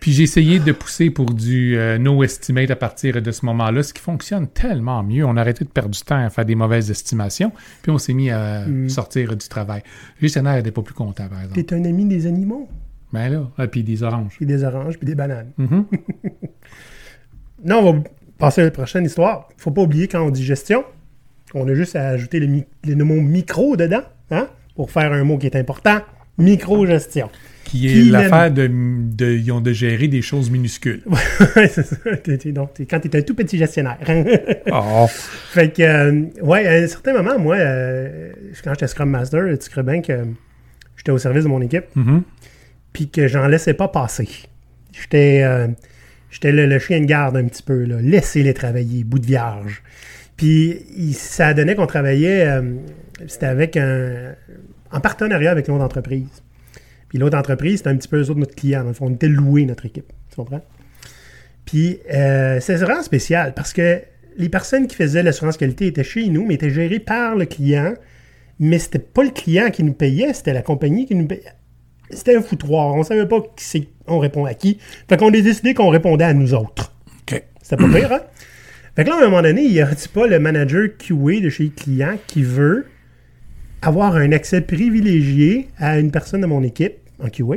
[0.04, 3.82] Puis j'ai essayé de pousser pour du euh, no estimate à partir de ce moment-là,
[3.82, 5.24] ce qui fonctionne tellement mieux.
[5.24, 8.12] On a arrêté de perdre du temps à faire des mauvaises estimations, puis on s'est
[8.12, 8.90] mis à Mm.
[8.90, 9.82] sortir du travail.
[10.20, 11.62] Le gestionnaire n'était pas plus content, par exemple.
[11.64, 12.68] T'es un ami des animaux?
[13.14, 14.34] Ben là, ah, puis des oranges.
[14.36, 15.52] Puis des oranges, puis des bananes.
[17.64, 17.98] Non, on va
[18.36, 19.48] passer à la prochaine histoire.
[19.56, 20.84] Faut pas oublier quand on dit gestion,
[21.54, 25.38] on a juste à ajouter le, le mot micro dedans, hein, pour faire un mot
[25.38, 26.00] qui est important.
[26.38, 27.30] Micro-gestion.
[27.64, 31.02] Qui est l'affaire de, de, ils ont de gérer des choses minuscules.
[31.56, 31.96] Ouais, c'est ça.
[32.52, 33.98] Donc, quand tu es un tout petit gestionnaire.
[34.70, 35.06] Oh.
[35.52, 38.30] fait que, euh, ouais, à un certain moment, moi, euh,
[38.62, 40.12] quand j'étais Scrum Master, tu crois bien que
[40.96, 42.22] j'étais au service de mon équipe, Mhm.
[42.92, 44.28] puis que j'en laissais pas passer.
[44.92, 45.68] J'étais euh,
[46.44, 47.96] le, le chien de garde un petit peu, là.
[48.00, 49.82] Laissez-les travailler, bout de vierge.
[50.36, 52.62] Puis il- ça donnait qu'on travaillait, euh,
[53.26, 54.34] c'était avec un,
[54.94, 56.42] en partenariat avec une autre entreprise.
[57.08, 58.82] Puis l'autre entreprise, c'était un petit peu eux autres notre client.
[58.82, 60.12] Dans le fond, on était loué notre équipe.
[60.30, 60.62] Tu comprends?
[61.64, 64.00] Puis euh, c'est vraiment spécial parce que
[64.36, 67.94] les personnes qui faisaient l'assurance qualité étaient chez nous, mais étaient gérées par le client.
[68.60, 71.42] Mais c'était pas le client qui nous payait, c'était la compagnie qui nous payait.
[72.10, 72.94] C'était un foutoir.
[72.94, 74.78] On savait pas qui c'est, on répond à qui.
[75.08, 76.92] Fait qu'on a décidé qu'on répondait à nous autres.
[77.22, 77.42] OK.
[77.62, 78.20] C'était pas pire, hein?
[78.94, 81.48] Fait que là, à un moment donné, il y a-t-il pas le manager QA de
[81.48, 82.86] chez le client qui veut
[83.86, 87.56] avoir un accès privilégié à une personne de mon équipe en QA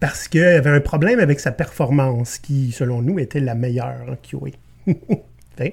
[0.00, 4.16] parce qu'il avait un problème avec sa performance qui, selon nous, était la meilleure en
[4.16, 4.52] QA.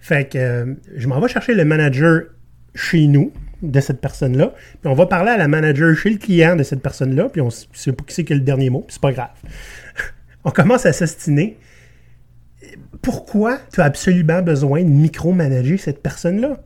[0.00, 2.24] Fait que euh, je m'en vais chercher le manager
[2.74, 6.56] chez nous de cette personne-là, puis on va parler à la manager chez le client
[6.56, 8.92] de cette personne-là, puis on sait pas qui c'est qui a le dernier mot, puis
[8.92, 9.30] c'est pas grave.
[10.44, 11.56] on commence à s'ostiner.
[13.00, 16.60] Pourquoi tu as absolument besoin de micromanager cette personne-là?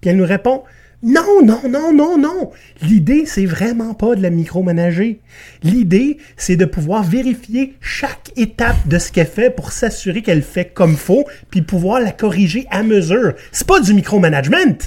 [0.00, 0.64] Puis elle nous répond
[1.04, 2.52] Non, non, non, non, non.
[2.82, 5.18] L'idée, c'est vraiment pas de la micromanager.
[5.64, 10.66] L'idée, c'est de pouvoir vérifier chaque étape de ce qu'elle fait pour s'assurer qu'elle fait
[10.72, 13.34] comme faut, puis pouvoir la corriger à mesure.
[13.50, 14.78] C'est pas du micromanagement.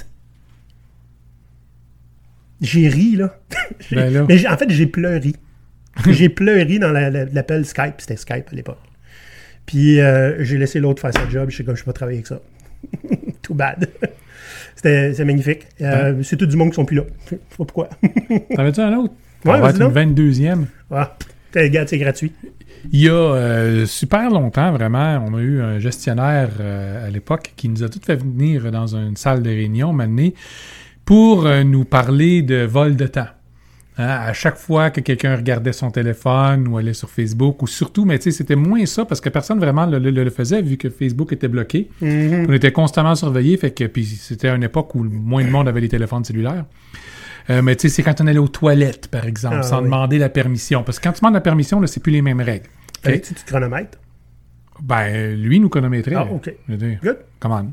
[2.60, 3.38] J'ai ri, là.
[3.90, 4.24] Ben là.
[4.28, 5.32] Mais en fait, j'ai pleuré.
[6.08, 7.94] j'ai pleuré dans la- la- l'appel Skype.
[7.98, 8.78] C'était Skype à l'époque.
[9.66, 11.50] Puis euh, j'ai laissé l'autre faire sa job.
[11.50, 12.40] Je sais comme je peux pas travailler avec ça.
[13.42, 13.88] Too bad.
[14.76, 15.66] C'était magnifique.
[15.80, 17.02] Euh, C'est tout du monde qui sont plus là.
[17.24, 17.88] Je sais pas pourquoi.
[18.54, 19.14] T'avais-tu un autre?
[19.44, 20.64] Ouais, Ça va être une 22e.
[20.92, 21.16] ah,
[21.50, 22.32] t'es- regarde, c'est gratuit.
[22.92, 27.52] Il y a euh, super longtemps, vraiment, on a eu un gestionnaire euh, à l'époque
[27.56, 30.28] qui nous a tout fait venir dans une salle de réunion, maintenant,
[31.04, 33.26] pour nous parler de vol de temps.
[33.98, 38.04] Hein, à chaque fois que quelqu'un regardait son téléphone ou allait sur Facebook, ou surtout,
[38.04, 40.76] mais tu sais, c'était moins ça parce que personne vraiment le, le- le faisait vu
[40.76, 41.88] que Facebook était bloqué.
[42.02, 42.46] Mhm.
[42.48, 45.80] On était constamment surveillés, fait que puis c'était une époque où moins de monde avait
[45.80, 46.66] les téléphones cellulaires.
[47.48, 49.84] Euh, mais tu sais, c'est quand on allait aux toilettes, par exemple, Ah, sans oui.
[49.84, 50.82] demander la permission.
[50.82, 52.66] Parce que quand tu demandes la permission, là, c'est plus les mêmes règles.
[53.04, 53.98] Tu te chronomètres?
[54.82, 56.16] Ben, lui nous chronométrait.
[56.16, 56.52] Ah, OK.
[56.68, 57.16] Good.
[57.40, 57.72] comment?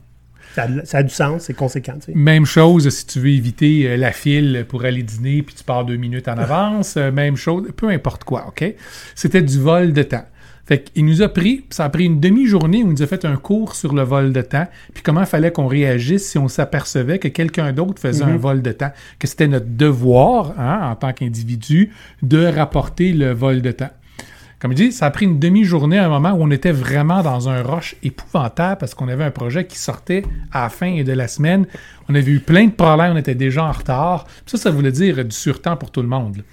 [0.54, 1.94] Ça a, ça a du sens, c'est conséquent.
[1.96, 2.12] tu sais.
[2.16, 5.84] Même chose si tu veux éviter euh, la file pour aller dîner puis tu pars
[5.86, 6.96] deux minutes en avance.
[6.98, 8.64] euh, même chose, peu importe quoi, OK?
[9.16, 10.26] C'était du vol de temps.
[10.66, 13.26] Fait qu'il nous a pris, ça a pris une demi-journée où il nous a fait
[13.26, 16.48] un cours sur le vol de temps, puis comment il fallait qu'on réagisse si on
[16.48, 20.96] s'apercevait que quelqu'un d'autre faisait un vol de temps, que c'était notre devoir, hein, en
[20.96, 23.90] tant qu'individu, de rapporter le vol de temps.
[24.64, 27.22] Comme je dis, ça a pris une demi-journée à un moment où on était vraiment
[27.22, 30.24] dans un rush épouvantable parce qu'on avait un projet qui sortait
[30.54, 31.66] à la fin de la semaine.
[32.08, 34.26] On avait eu plein de problèmes, on était déjà en retard.
[34.46, 36.38] Ça, ça voulait dire du surtemps pour tout le monde.
[36.38, 36.44] là.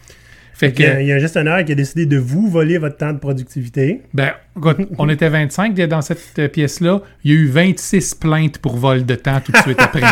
[0.55, 2.49] Fait Il y, a, que, il y a un gestionnaire qui a décidé de vous
[2.49, 4.03] voler votre temps de productivité.
[4.13, 4.33] ben,
[4.99, 7.03] on était 25 dans cette euh, pièce-là.
[7.23, 10.03] Il y a eu 26 plaintes pour vol de temps tout de suite après.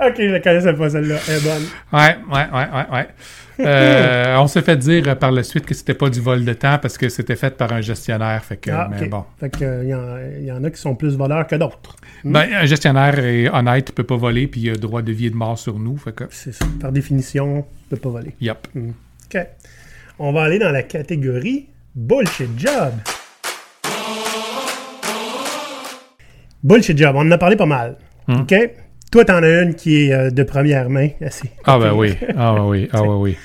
[0.00, 1.16] Ok, je la connaissais pas celle-là.
[1.28, 1.64] Elle est bonne.
[1.92, 3.08] Ouais, ouais, ouais, ouais, ouais.
[3.60, 6.78] Euh, on s'est fait dire par la suite que c'était pas du vol de temps
[6.80, 8.44] parce que c'était fait par un gestionnaire.
[8.44, 9.10] Fait que, Ah, mais ok.
[9.10, 9.24] bon.
[9.40, 11.56] Fait que, euh, il y, en- il y en a qui sont plus voleurs que
[11.56, 11.96] d'autres.
[12.24, 15.26] Ben, un gestionnaire est honnête, il peut pas voler, puis il a droit de vie
[15.26, 15.96] et de mort sur nous.
[15.96, 16.64] Fait que, C'est ça.
[16.80, 17.56] Par définition,
[17.90, 18.34] ne peut pas voler.
[18.40, 18.66] yep.
[18.76, 19.40] OK.
[20.20, 22.92] On va aller dans la catégorie Bullshit Job.
[26.62, 27.96] Bullshit Job, on en a parlé pas mal.
[28.28, 28.54] OK?
[29.10, 31.08] Toi, t'en as une qui est euh, de première main.
[31.20, 31.50] Assez.
[31.64, 33.36] Ah ben oui, ah ben oui, ah ben oui.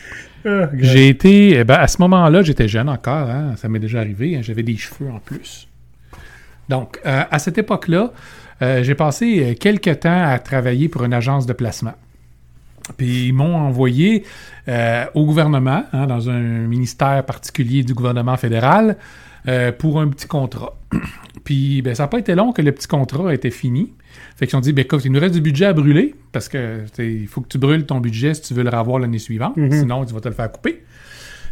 [0.46, 0.70] Ah.
[0.74, 4.36] J'ai été, eh ben, à ce moment-là, j'étais jeune encore, hein, ça m'est déjà arrivé,
[4.36, 5.70] hein, j'avais des cheveux en plus.
[6.68, 8.12] Donc, euh, à cette époque-là,
[8.62, 11.94] euh, j'ai passé quelques temps à travailler pour une agence de placement.
[12.98, 14.24] Puis ils m'ont envoyé
[14.68, 18.98] euh, au gouvernement, hein, dans un ministère particulier du gouvernement fédéral,
[19.48, 20.78] euh, pour un petit contrat.
[21.44, 23.94] Puis ben, ça n'a pas été long que le petit contrat était fini.
[24.38, 26.84] Fait qu'ils ont dit, ben, écoute, il nous reste du budget à brûler, parce que
[26.86, 29.20] tu sais, il faut que tu brûles ton budget si tu veux le revoir l'année
[29.20, 30.84] suivante, sinon tu vas te le faire couper.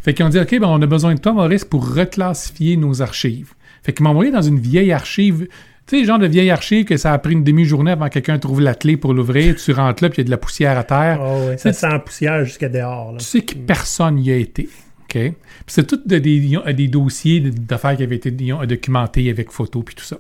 [0.03, 3.01] Fait qu'ils ont dit, OK, ben, on a besoin de toi, Maurice, pour reclassifier nos
[3.01, 3.53] archives.
[3.83, 5.47] Fait qu'ils m'ont envoyé dans une vieille archive.
[5.87, 8.13] Tu sais, le genre de vieille archive que ça a pris une demi-journée avant que
[8.13, 9.55] quelqu'un trouve la clé pour l'ouvrir.
[9.55, 11.19] Tu rentres là, puis il y a de la poussière à terre.
[11.21, 13.11] Ah ouais, ça sent la poussière jusqu'à dehors.
[13.11, 13.17] là.
[13.19, 14.69] Tu sais que personne n'y a été.
[15.13, 15.17] OK?
[15.19, 15.33] Puis
[15.67, 20.03] c'est tout de- des, des dossiers d'affaires qui avaient été documentés avec photos puis tout
[20.05, 20.17] ça.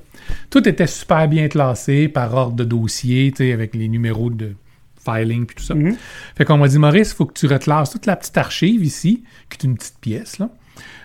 [0.49, 4.53] Tout était super bien classé par ordre de dossier, tu sais, avec les numéros de
[5.03, 5.73] filing puis tout ça.
[5.75, 5.95] Mhm.
[6.35, 9.23] Fait qu'on m'a dit, Maurice, il faut que tu reclasses toute la petite archive ici,
[9.49, 10.49] qui est une petite pièce, là,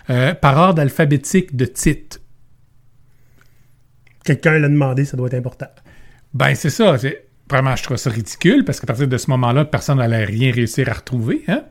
[0.09, 2.19] euh, par ordre alphabétique de titre.
[4.23, 5.67] Quelqu'un l'a demandé, ça doit être important.
[6.33, 6.97] Ben, c'est ça.
[7.49, 10.89] Vraiment, je trouve ça ridicule parce qu'à partir de ce moment-là, personne n'allait rien réussir
[10.89, 11.43] à retrouver.
[11.47, 11.63] Hein?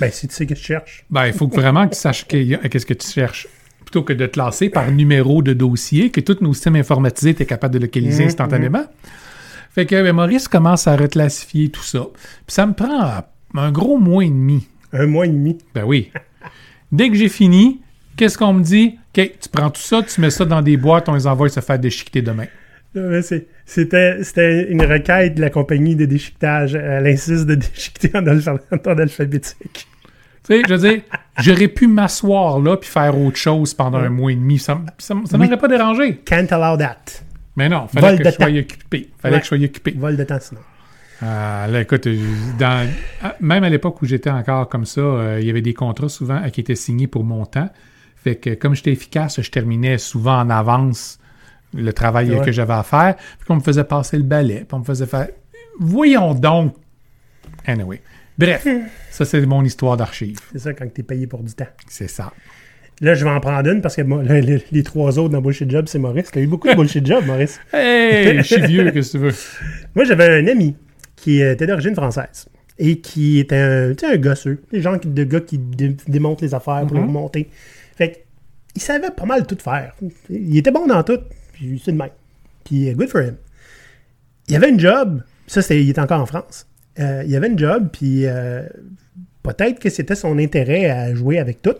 [0.00, 1.04] Ben, si tu sais que tu cherches.
[1.10, 3.46] Ben, il faut vraiment que tu saches a- qu'est-ce que tu cherches.
[3.84, 7.46] Plutôt que de te classer par numéro de dossier, que tous nos systèmes informatisés étaient
[7.46, 8.84] capables de localiser Mhm, instantanément.
[9.72, 12.06] Fait que ben, Maurice commence à reclassifier tout ça.
[12.46, 13.24] Puis ça me prend
[13.56, 14.66] un gros mois et demi.
[14.92, 15.58] Un mois et demi.
[15.74, 16.10] Ben oui.
[16.92, 17.80] Dès que j'ai fini,
[18.16, 18.98] qu'est-ce qu'on me dit?
[19.16, 21.60] OK, tu prends tout ça, tu mets ça dans des boîtes, on les envoie se
[21.60, 22.46] faire déchiqueter demain.
[23.66, 26.74] C'était c'était une requête de la compagnie de déchiquetage.
[26.74, 29.88] Elle insiste de déchiqueter en, ordre alphabétique.
[30.46, 31.02] Tu sais, je veux dire,
[31.40, 34.58] j'aurais pu m'asseoir là puis faire autre chose pendant un mois et demi.
[34.58, 36.16] Ça, ça, ça m'aurait pas dérangé.
[36.18, 37.22] Can't allow that.
[37.56, 39.10] Mais non, fallait Vol que de je sois occupé.
[39.18, 39.40] Fallait Ouais.
[39.40, 39.94] que je sois occupé.
[39.96, 40.60] Vol de temps sinon.
[41.22, 42.18] Ah, là, écoute, euh,
[42.58, 42.88] dans,
[43.22, 46.08] ah, même à l'époque où j'étais encore comme ça, euh, il y avait des contrats
[46.08, 47.70] souvent euh, qui étaient signés pour mon temps.
[48.16, 51.18] Fait que comme j'étais efficace, je terminais souvent en avance
[51.74, 52.44] le travail euh, Ouais.
[52.44, 53.16] que j'avais à faire.
[53.16, 55.28] Puis qu'on me faisait passer le balai, puis on me faisait faire...
[55.78, 56.74] Voyons donc!
[57.66, 58.00] Anyway.
[58.38, 58.66] Bref,
[59.10, 60.38] ça c'est mon histoire d'archive.
[60.52, 61.66] C'est ça quand tu es payé pour du temps.
[61.88, 62.32] C'est ça.
[63.00, 65.40] Là, je vais en prendre une parce que moi, le- le- les trois autres dans
[65.40, 66.30] Bullshit Job, c'est Maurice.
[66.30, 67.60] Tu as eu beaucoup de Bullshit Job, Maurice.
[67.72, 69.32] Hey, je suis vieux, qu'est-ce que tu veux?
[69.96, 70.76] Moi, j'avais un ami
[71.16, 72.46] qui était d'origine française
[72.78, 74.62] et qui était un, un gosseux.
[74.72, 77.08] Des gens qui, de gars qui dé- démontent les affaires pour les Mhm.
[77.08, 77.48] remonter.
[77.96, 78.24] Fait
[78.76, 79.94] il savait pas mal tout faire.
[80.30, 81.18] Il était bon dans tout.
[81.54, 82.10] Puis c'est de même.
[82.64, 83.36] Puis good for him.
[84.48, 85.22] Il y avait une job.
[85.46, 86.66] Ça, c'était, il était encore en France.
[86.98, 88.62] Euh, il y avait une job, puis euh,
[89.44, 91.76] Peut-être que c'était son intérêt à jouer avec tout.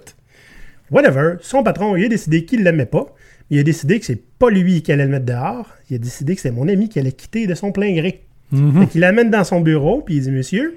[0.90, 1.36] Whatever.
[1.40, 3.06] Son patron, il a décidé qu'il l'aimait pas.
[3.48, 5.70] Il a décidé que c'est pas lui qui allait le mettre dehors.
[5.88, 8.20] Il a décidé que c'est mon ami qui allait quitter de son plein gré.
[8.52, 8.80] Mhm.
[8.82, 10.76] Fait qu'il l'amène dans son bureau, puis il dit Monsieur,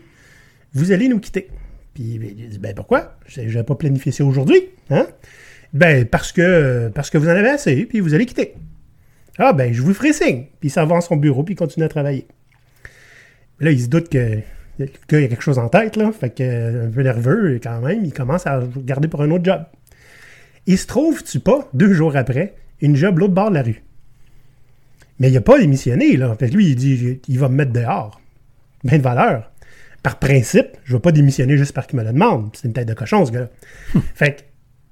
[0.73, 1.49] vous allez nous quitter.
[1.93, 3.17] Puis il dit Ben pourquoi?
[3.27, 4.62] Je n'avais pas planifié ça aujourd'hui.
[4.89, 5.07] Hein?
[5.73, 8.55] Ben parce que, parce que vous en avez assez, puis vous allez quitter.
[9.38, 10.45] Ah ben je vous ferai signe.
[10.60, 12.28] Puis il s'en va dans son bureau, puis il continue à travailler.
[13.60, 14.39] Là, il se doute que
[14.80, 16.12] le gars, a quelque chose en tête, là.
[16.12, 19.63] Fait que, un peu nerveux, quand même, il commence à regarder pour un autre job.
[20.67, 23.84] Il se trouve-tu pas, deux jours après, une job l'autre bord de la rue?
[25.19, 26.36] Mais il n'a pas démissionné, là.
[26.36, 28.21] Fait que lui, il dit, il va me mettre dehors.
[28.84, 29.52] Ben de valeur.
[30.04, 32.50] Par principe, je ne vais pas démissionner juste parce qu'il me le demande.
[32.54, 33.50] C'est une tête de cochon, ce gars-là.
[34.13, 34.41] fait que,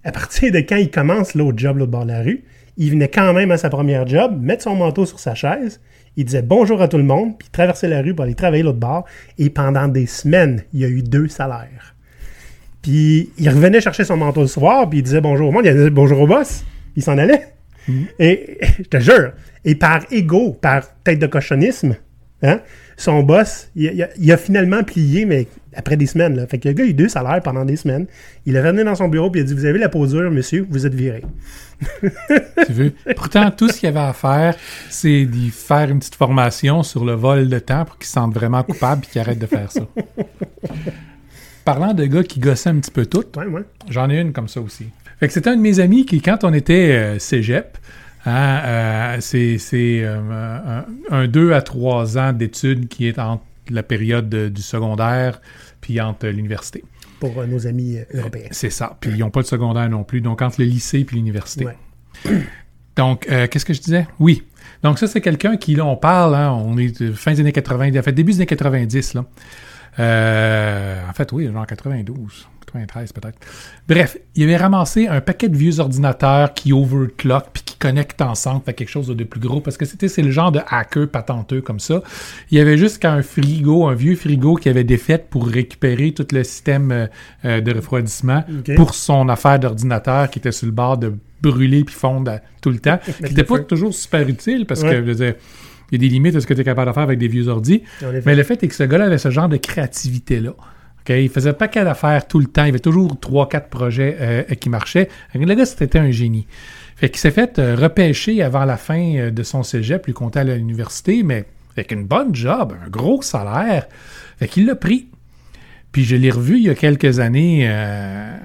[0.07, 2.43] à partir de quand il commence l'autre job l'autre bord de la rue,
[2.77, 5.79] il venait quand même à sa première job, mettre son manteau sur sa chaise,
[6.17, 8.63] il disait bonjour à tout le monde, puis il traversait la rue pour aller travailler
[8.63, 9.05] l'autre bord,
[9.37, 11.95] et pendant des semaines, il y a eu deux salaires.
[12.81, 15.73] Puis il revenait chercher son manteau le soir, puis il disait bonjour au monde, il
[15.73, 16.63] disait bonjour au boss,
[16.95, 17.47] il s'en allait.
[18.19, 19.31] Et je te jure,
[19.63, 21.95] et par ego, par tête de cochonnisme,
[22.43, 22.59] hein,
[22.97, 26.35] son boss, il, il a, il a finalement plié, mais après des semaines.
[26.35, 26.47] Là.
[26.47, 28.07] Fait que le gars a eu deux salaires pendant des semaines.
[28.45, 30.65] Il est revenu dans son bureau puis il a dit Vous avez la posure, monsieur,
[30.69, 31.23] vous êtes viré.
[32.65, 32.93] Tu veux?
[33.15, 34.55] Pourtant, tout ce qu'il y avait à faire,
[34.89, 38.33] c'est d'y faire une petite formation sur le vol de temps pour qu'il se sente
[38.33, 39.81] vraiment coupable et qu'il arrête de faire ça.
[41.65, 43.63] Parlant de gars qui gossaient un petit peu tout, Ouais, ouais.
[43.89, 44.85] J'en ai une comme ça aussi.
[45.19, 47.77] Fait que c'était un de mes amis qui, quand on était euh, cégep,
[48.25, 50.19] hein, euh, c'est c'est, euh,
[51.11, 55.41] un, un deux à trois ans d'études qui est entre la période de- du secondaire
[55.81, 56.83] puis entre l'université.
[57.19, 58.47] Pour euh, nos amis euh, européens.
[58.51, 58.97] C'est ça.
[58.99, 60.21] Puis ils n'ont pas de secondaire non plus.
[60.21, 61.65] Donc entre le lycée puis l'université.
[61.65, 61.75] Ouais.
[62.95, 64.07] Donc, euh, qu'est-ce que je disais?
[64.19, 64.43] Oui.
[64.81, 67.51] Donc ça, c'est quelqu'un qui, là, on parle, hein, on est de fin des années
[67.51, 69.25] 80, en fait, début des années 90, là.
[71.09, 73.37] En fait, oui, genre 92, 93 peut-être.
[73.87, 78.61] Bref, il avait ramassé un paquet de vieux ordinateurs qui overclock puis qui connectent ensemble,
[78.65, 81.61] fait quelque chose de plus gros, parce que c'était c'est le genre de hacker patenteux
[81.61, 82.01] comme ça.
[82.51, 86.27] Il y avait juste qu'un frigo, un vieux frigo qui avait défait pour récupérer tout
[86.31, 87.07] le système euh,
[87.45, 88.43] euh, de refroidissement
[88.75, 92.71] pour son affaire d'ordinateur qui était sur le bord de brûler puis fondre à- tout
[92.71, 94.89] le temps, qui n'était pas toujours super utile parce Ouais.
[94.91, 95.35] que je veux dire,
[95.91, 97.27] il y a des limites à ce que tu es capable de faire avec des
[97.27, 97.47] vieux
[98.11, 98.21] effet.
[98.25, 100.53] Mais le fait est que ce gars-là avait ce genre de créativité-là.
[101.09, 102.63] Il faisait pas qu'à d'affaires tout le temps.
[102.63, 105.09] Il y avait toujours trois, quatre projets euh, qui marchaient.
[105.33, 106.47] Le gars, c'était un génie.
[106.95, 110.39] Fait qu'il s'est fait euh, repêcher avant la fin euh, de son cégep, lui comptait
[110.39, 113.87] à l'université, mais avec une bonne job, un gros salaire.
[114.37, 115.09] Fait qu'il l'a pris.
[115.91, 117.67] Puis je l'ai revu il y a quelques années.
[117.69, 118.37] euh,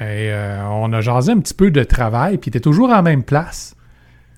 [0.00, 3.02] et euh, on a jasé un petit peu de travail, puis il était toujours en
[3.02, 3.76] même place.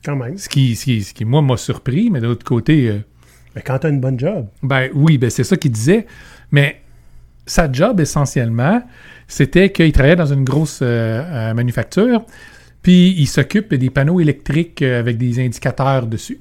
[0.04, 0.36] Quand même.
[0.36, 2.98] Ce qui, ce qui, ce qui, moi, m'a surpris, mais de l'autre côté, euh,
[3.56, 6.06] Mais quand tu as une bonne job, ben oui, ben c'est ça qu'il disait.
[6.50, 6.82] Mais
[7.46, 8.82] sa job, essentiellement,
[9.28, 12.24] c'était qu'il travaillait dans une grosse euh, euh, manufacture,
[12.82, 16.40] puis il s'occupe des panneaux électriques euh, avec des indicateurs dessus.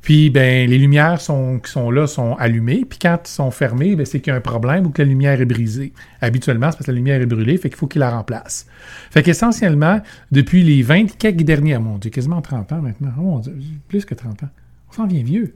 [0.00, 4.06] Puis, ben, les lumières qui sont là sont allumées, puis quand ils sont fermées, ben,
[4.06, 5.92] c'est qu'il y a un problème ou que la lumière est brisée.
[6.20, 8.66] Habituellement, c'est parce que la lumière est brûlée, fait qu'il faut qu'il la remplace.
[9.10, 13.42] Fait qu'essentiellement, depuis les 20 quelques derniers, mon Dieu, quasiment 30 ans maintenant, oh mon
[13.88, 14.48] plus que 30 ans,
[14.90, 15.54] on s'en vient vieux.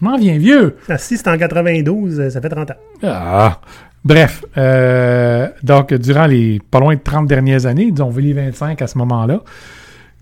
[0.00, 0.76] Je m'en viens vieux.
[0.88, 2.74] ah, si c'est en 92, euh, ça fait 30 ans.
[3.02, 3.60] Ah.
[4.02, 8.86] Bref, euh, donc durant les pas loin de 30 dernières années, disons les 25 à
[8.86, 9.42] ce moment-là,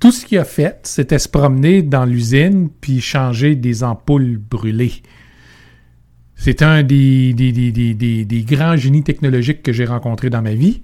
[0.01, 4.95] tout ce qu'il a fait, c'était se promener dans l'usine puis changer des ampoules brûlées.
[6.35, 10.43] C'est un des, des, des, des, des- des grands génies technologiques que j'ai rencontrés dans
[10.43, 10.83] ma vie.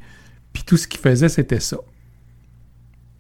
[0.52, 1.78] Puis tout ce qu'il faisait, c'était ça.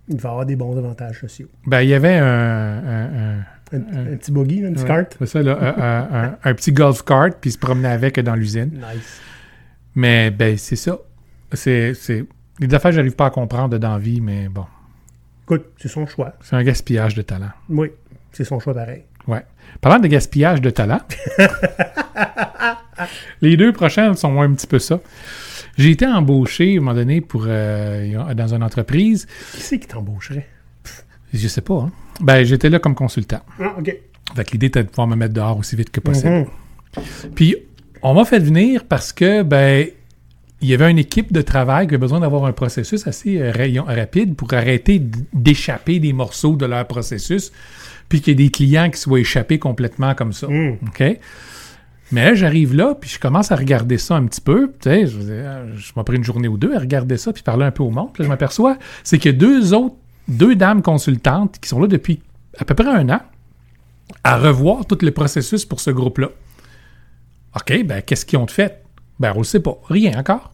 [0.08, 1.48] Il va avoir des bons avantages sociaux.
[1.66, 5.06] Ben, il y avait un, un- un- Un, un petit buggy, un petit ouais, cart.
[5.18, 8.70] c'est ça, là, un, petit golf cart, puis il se promenait avec dans l'usine.
[8.72, 9.20] Nice.
[9.94, 10.98] Mais ben, c'est ça.
[11.52, 12.24] C'est, c'est...
[12.60, 14.64] Les affaires, j'arrive pas à comprendre dans la vie, mais bon.
[15.44, 16.34] Écoute, c'est son choix.
[16.40, 17.50] C'est un gaspillage de talent.
[17.68, 17.90] Oui,
[18.32, 19.02] c'est son choix pareil.
[19.26, 19.44] Ouais.
[19.80, 21.00] Parlant de gaspillage de talent,
[23.40, 25.00] les deux prochaines sont un petit peu ça.
[25.76, 29.26] J'ai été embauché à un moment donné pour, euh, dans une entreprise.
[29.52, 30.46] Qui c'est qui t'embaucherait?
[31.34, 31.74] Je sais pas.
[31.74, 31.92] Hein?
[32.20, 33.40] Ben, j'étais là comme consultant.
[33.60, 33.94] Ah, OK.
[34.34, 36.30] Fait que l'idée était de pouvoir me mettre dehors aussi vite que possible.
[36.30, 37.02] Mhm.
[37.34, 37.56] Puis,
[38.02, 39.86] on m'a fait venir parce que, ben,
[40.60, 43.50] il y avait une équipe de travail qui avait besoin d'avoir un processus assez euh,
[43.50, 47.52] rayon- rapide pour arrêter d'échapper des morceaux de leur processus,
[48.08, 50.46] puis qu'il y ait des clients qui soient échappés complètement comme ça.
[50.48, 50.78] Mm.
[50.88, 51.18] OK?
[52.12, 54.70] Mais j'arrive là, puis je commence à regarder ça un petit peu.
[54.80, 57.70] Tu sais, je, m'ai pris une journée ou deux à regarder ça, puis parler un
[57.70, 58.12] peu au monde.
[58.12, 59.96] Puis là, je m'aperçois, c'est a deux autres,
[60.28, 62.20] deux dames consultantes qui sont là depuis
[62.58, 63.20] à peu près un an
[64.22, 66.28] à revoir tout le processus pour ce groupe-là.
[67.56, 68.82] OK, ben qu'est-ce qu'ils ont fait?
[69.20, 69.76] Ben, on le sait pas.
[69.88, 70.52] Rien encore.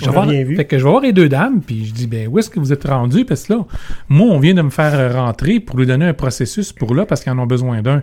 [0.00, 0.56] Je vais voir- vu.
[0.56, 2.60] Fait que je vais voir les deux dames, puis je dis, ben, où est-ce que
[2.60, 3.24] vous êtes rendus?
[3.24, 3.64] Parce que là,
[4.08, 7.22] moi, on vient de me faire rentrer pour lui donner un processus pour là, parce
[7.22, 8.02] qu'ils en ont besoin d'un.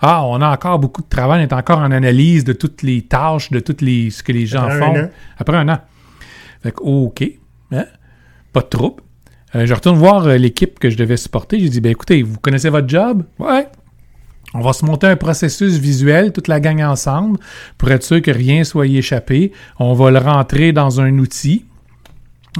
[0.00, 3.02] Ah, on a encore beaucoup de travail, on est encore en analyse de toutes les
[3.02, 5.10] tâches, de toutes les, ce que les gens Après font.
[5.38, 5.78] Après un an.
[6.62, 7.22] Fait que, OK.
[7.72, 7.84] hein,
[8.52, 9.02] Pas de trouble.
[9.54, 11.60] Euh, je retourne voir euh, l'équipe que je devais supporter.
[11.60, 13.24] J'ai dit, ben, écoutez, vous connaissez votre job?
[13.38, 13.68] Ouais.
[14.54, 17.38] On va se monter un processus visuel, toute la gang ensemble,
[17.78, 19.52] pour être sûr que rien soit y échappé.
[19.78, 21.64] On va le rentrer dans un outil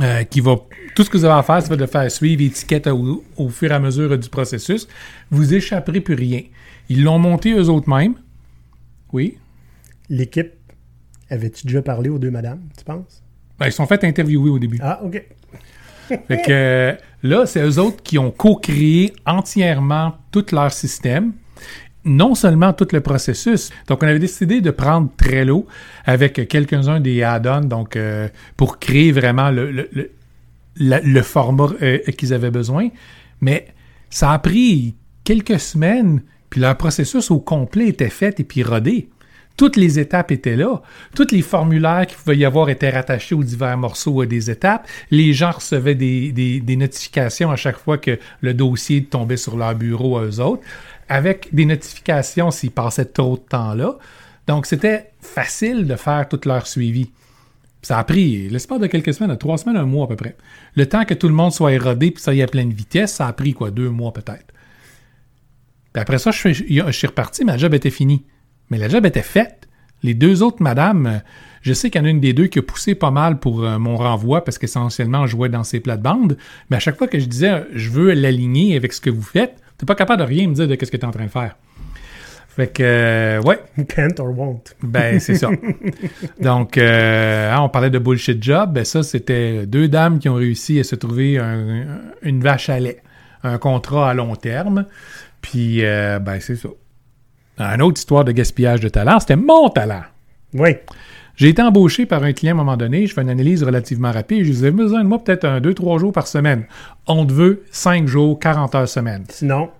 [0.02, 0.56] euh, qui va.
[0.94, 3.70] Tout ce que vous avez à faire, c'est de faire suivre l'étiquette au, au fur
[3.70, 4.88] et à mesure du processus.
[5.30, 6.42] Vous échapperez plus rien.
[6.88, 8.14] Ils l'ont monté eux autres mêmes.
[9.12, 9.38] Oui.
[10.08, 10.52] L'équipe,
[11.30, 13.22] avais-tu déjà parlé aux deux madames, tu penses?
[13.58, 14.78] Ben, ils sont fait interviewer au début.
[14.82, 15.22] Ah, OK.
[16.08, 21.32] Fait que là, c'est eux autres qui ont co-créé entièrement tout leur système.
[22.04, 23.70] Non seulement tout le processus.
[23.88, 25.66] Donc, on avait décidé de prendre Trello
[26.04, 30.10] avec quelques-uns des add-ons, donc euh, pour créer vraiment le, le, le,
[30.76, 32.90] le format euh, qu'ils avaient besoin.
[33.40, 33.66] Mais
[34.08, 39.08] ça a pris quelques semaines, puis leur processus au complet était fait et puis rodé.
[39.56, 40.82] Toutes les étapes étaient là.
[41.14, 44.86] Tous les formulaires qu'il pouvait y avoir étaient rattachés aux divers morceaux euh, des étapes.
[45.10, 50.18] Les gens recevaient des, notifications à chaque fois que le dossier tombait sur leur bureau
[50.18, 50.62] à eux autres,
[51.08, 53.96] avec des notifications s'ils passaient trop de temps là.
[54.46, 57.10] Donc, c'était facile de faire tout leur suivi.
[57.82, 60.36] Ça a pris l'espace de quelques semaines, trois semaines, un mois à peu près.
[60.74, 63.14] Le temps que tout le monde soit érodé puis ça y est à pleine vitesse,
[63.14, 64.52] ça a pris quoi, deux mois peut-être.
[65.92, 68.24] Puis après ça, je, fais- je suis reparti, la job était finie.
[68.70, 69.68] Mais la job était faite.
[70.02, 71.18] Les deux autres madames, euh,
[71.62, 73.64] je sais qu'il y en a une des deux qui a poussé pas mal pour
[73.64, 76.36] euh, mon renvoi parce qu'essentiellement, je jouais dans ses plates-bandes.
[76.70, 79.56] Mais à chaque fois que je disais, je veux l'aligner avec ce que vous faites,
[79.78, 81.30] t'es pas capable de rien me dire de ce que tu es en train de
[81.30, 81.56] faire.
[82.48, 84.62] Fait que, euh, ouais, Can't or won't.
[84.82, 85.50] ben, c'est ça.
[86.40, 88.72] Donc, euh, hein, on parlait de bullshit job.
[88.72, 91.84] Ben, ça, c'était deux dames qui ont réussi à se trouver un-
[92.22, 93.02] une vache à lait,
[93.42, 94.86] un contrat à long terme.
[95.42, 96.70] Puis, euh, ben, c'est ça.
[97.58, 100.02] Une autre histoire de gaspillage de talent, c'était mon talent.
[100.54, 100.76] Oui.
[101.36, 104.10] J'ai été embauché par un client à un moment donné, je fais une analyse relativement
[104.10, 106.64] rapide, je disais, besoin de moi peut-être un, deux, trois jours par semaine.
[107.06, 109.24] On te veut cinq jours, 40 heures semaine.
[109.28, 109.70] Sinon,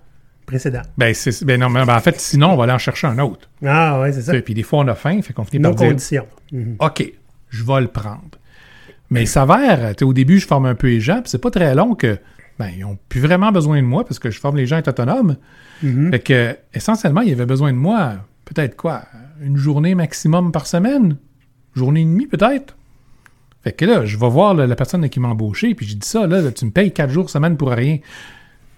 [0.45, 0.83] précédent.
[0.97, 1.13] Ben,
[1.43, 3.49] ben non, mais ben, en fait, sinon, on va aller en chercher un autre.
[3.65, 4.39] Ah, ouais, c'est ça.
[4.41, 6.27] Puis des fois, on a faim, fait qu'on finit Nos par dire, conditions.
[6.51, 6.75] Mhm.
[6.79, 7.11] OK,
[7.49, 8.37] je vais le prendre.
[9.09, 11.73] Mais il s'avère, au début, je forme un peu les gens, puis c'est pas très
[11.73, 12.19] long que,
[12.59, 14.79] ben, ils ont plus vraiment besoin de moi parce que je forme les gens à
[14.79, 15.37] être autonomes.
[15.83, 16.11] Mhm.
[16.11, 18.15] Fait que, essentiellement, ils avaient besoin de moi,
[18.45, 19.03] peut-être quoi,
[19.41, 21.17] une journée maximum par semaine?
[21.75, 22.75] Journée et demie, peut-être?
[23.63, 26.07] Fait que là, je vais voir là, la personne qui m'a embauché, puis je dis
[26.07, 27.99] ça, là, tu me payes quatre jours semaine pour rien.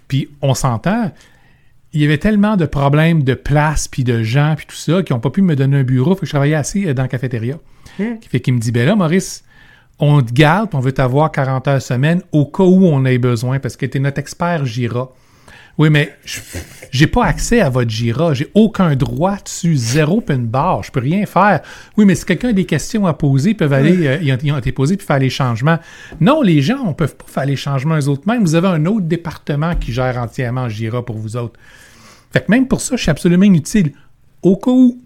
[0.08, 1.12] Puis on s'entend,
[1.94, 5.14] il y avait tellement de problèmes de place, puis de gens, puis tout ça, qui
[5.14, 7.08] n'ont pas pu me donner un bureau, fait que je travaillais assez euh, dans la
[7.08, 7.58] cafétéria.
[7.98, 9.44] Qui fait qu'il me dit, ben là, Maurice,
[10.00, 13.18] on te garde, puis on veut t'avoir 40 heures semaine au cas où on ait
[13.18, 15.10] besoin, parce que tu es notre expert Jira.
[15.78, 16.40] Oui, mais je-
[16.92, 18.34] j'ai pas accès à votre Jira.
[18.34, 19.78] J'ai aucun droit dessus.
[19.78, 20.84] Zéro puis une barre.
[20.84, 21.62] Je peux rien faire.
[21.96, 24.38] Oui, mais si quelqu'un a des questions à poser, ils peuvent aller, euh, ils, ont,
[24.44, 25.78] ils ont été posés puis faire les changements.
[26.20, 28.42] Non, les gens, on peut pas faire les changements eux autres mêmes.
[28.42, 31.58] Vous avez un autre département qui gère entièrement Jira pour vous autres.
[32.34, 33.94] Fait que même pour ça, je suis absolument inutile.
[34.42, 35.00] Au cas où.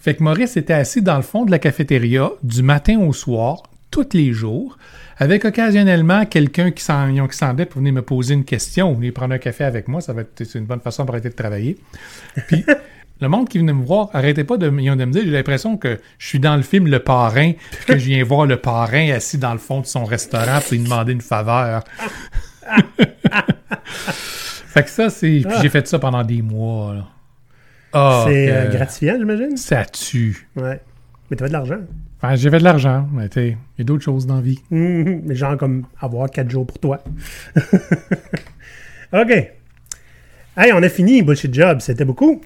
[0.00, 3.62] Fait que Maurice était assis dans le fond de la cafétéria du matin au soir,
[3.90, 4.78] tous les jours,
[5.18, 8.94] avec occasionnellement quelqu'un qui s'en qui s'en allait pour venir me poser une question ou
[8.94, 10.00] venir prendre un café avec moi.
[10.00, 11.76] Ça va être une bonne façon pour arrêter de travailler.
[12.46, 12.64] Puis
[13.20, 15.30] le monde qui venait me voir arrêtait pas de, ils ont de me dire j'ai
[15.30, 18.56] l'impression que je suis dans le film Le Parrain, puis que je viens voir le
[18.56, 21.82] parrain assis dans le fond de son restaurant pour lui demander une faveur.
[23.84, 25.42] fait que ça, c'est.
[25.44, 26.94] Puis j'ai fait ça pendant des mois.
[27.92, 29.56] Ah, c'est euh, gratifiant, j'imagine?
[29.56, 30.46] ça tue.
[30.56, 30.80] Ouais.
[31.30, 31.80] Mais tu de l'argent.
[32.20, 34.58] Enfin, fait de l'argent, mais tu sais, il y a d'autres choses dans la vie.
[34.70, 37.00] Mais genre comme avoir quatre jours pour toi.
[39.12, 39.30] OK.
[40.56, 41.78] Hey, on a fini, Bullshit Job.
[41.80, 42.40] C'était beaucoup.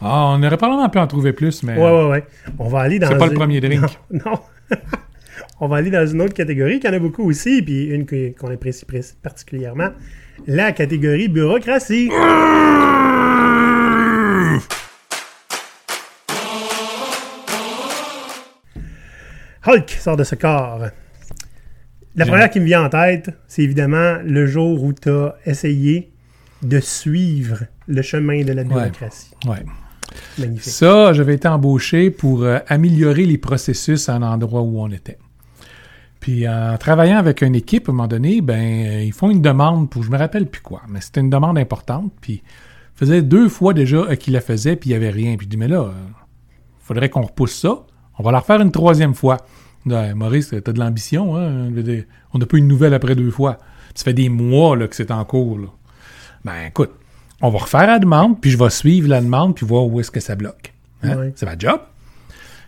[0.00, 1.76] Ah, on aurait probablement pu en trouver plus, mais.
[1.76, 2.24] Ouais, ouais, ouais.
[2.58, 3.08] On va aller dans.
[3.08, 3.80] C'est pas le une- premier drink.
[4.10, 4.20] Non.
[4.24, 4.38] non.
[5.60, 8.50] on va aller dans une autre catégorie qui en a beaucoup aussi, puis une qu'on
[8.52, 9.88] apprécie pré- particulièrement.
[10.46, 12.10] La catégorie bureaucratie.
[19.66, 20.86] Hulk sort de ce corps.
[22.14, 26.12] La première qui me vient en tête, c'est évidemment le jour où tu as essayé
[26.62, 29.32] de suivre le chemin de la bureaucratie.
[29.46, 29.64] Ouais.
[30.38, 30.72] Magnifique.
[30.72, 35.18] Ça, j'avais été embauché pour euh, améliorer les processus à un endroit où on était.
[36.26, 39.42] Puis en travaillant avec une équipe, à un moment donné, ben euh, ils font une
[39.42, 42.12] demande pour, je me rappelle plus quoi, mais c'était une demande importante.
[42.20, 42.42] Puis
[42.96, 45.36] faisait deux fois déjà euh, qu'ils la faisaient, puis il y avait rien.
[45.36, 45.92] Puis je dis mais là, euh,
[46.80, 47.86] faudrait qu'on repousse ça.
[48.18, 49.38] On va la refaire une troisième fois.
[49.84, 51.68] Ouais, Maurice, t'as de l'ambition, hein?
[52.34, 53.58] On n'a pas eu une nouvelle après deux fois.
[53.94, 55.58] Ça fait des mois là, que c'est en cours.
[55.58, 55.66] Là.
[56.44, 56.90] Ben écoute,
[57.40, 60.10] on va refaire la demande, puis je vais suivre la demande, puis voir où est-ce
[60.10, 60.72] que ça bloque.
[61.02, 61.30] Hein?
[61.36, 61.80] C'est ma job.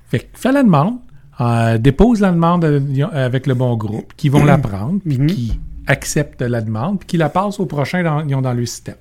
[0.08, 0.98] Fait que fais la demande,
[1.40, 2.64] euh, dépose la demande
[3.12, 5.26] avec le bon groupe, qui vont la prendre, puis Mhm.
[5.26, 8.96] qui acceptent la demande, puis qui la passent au prochain dans, dans le système.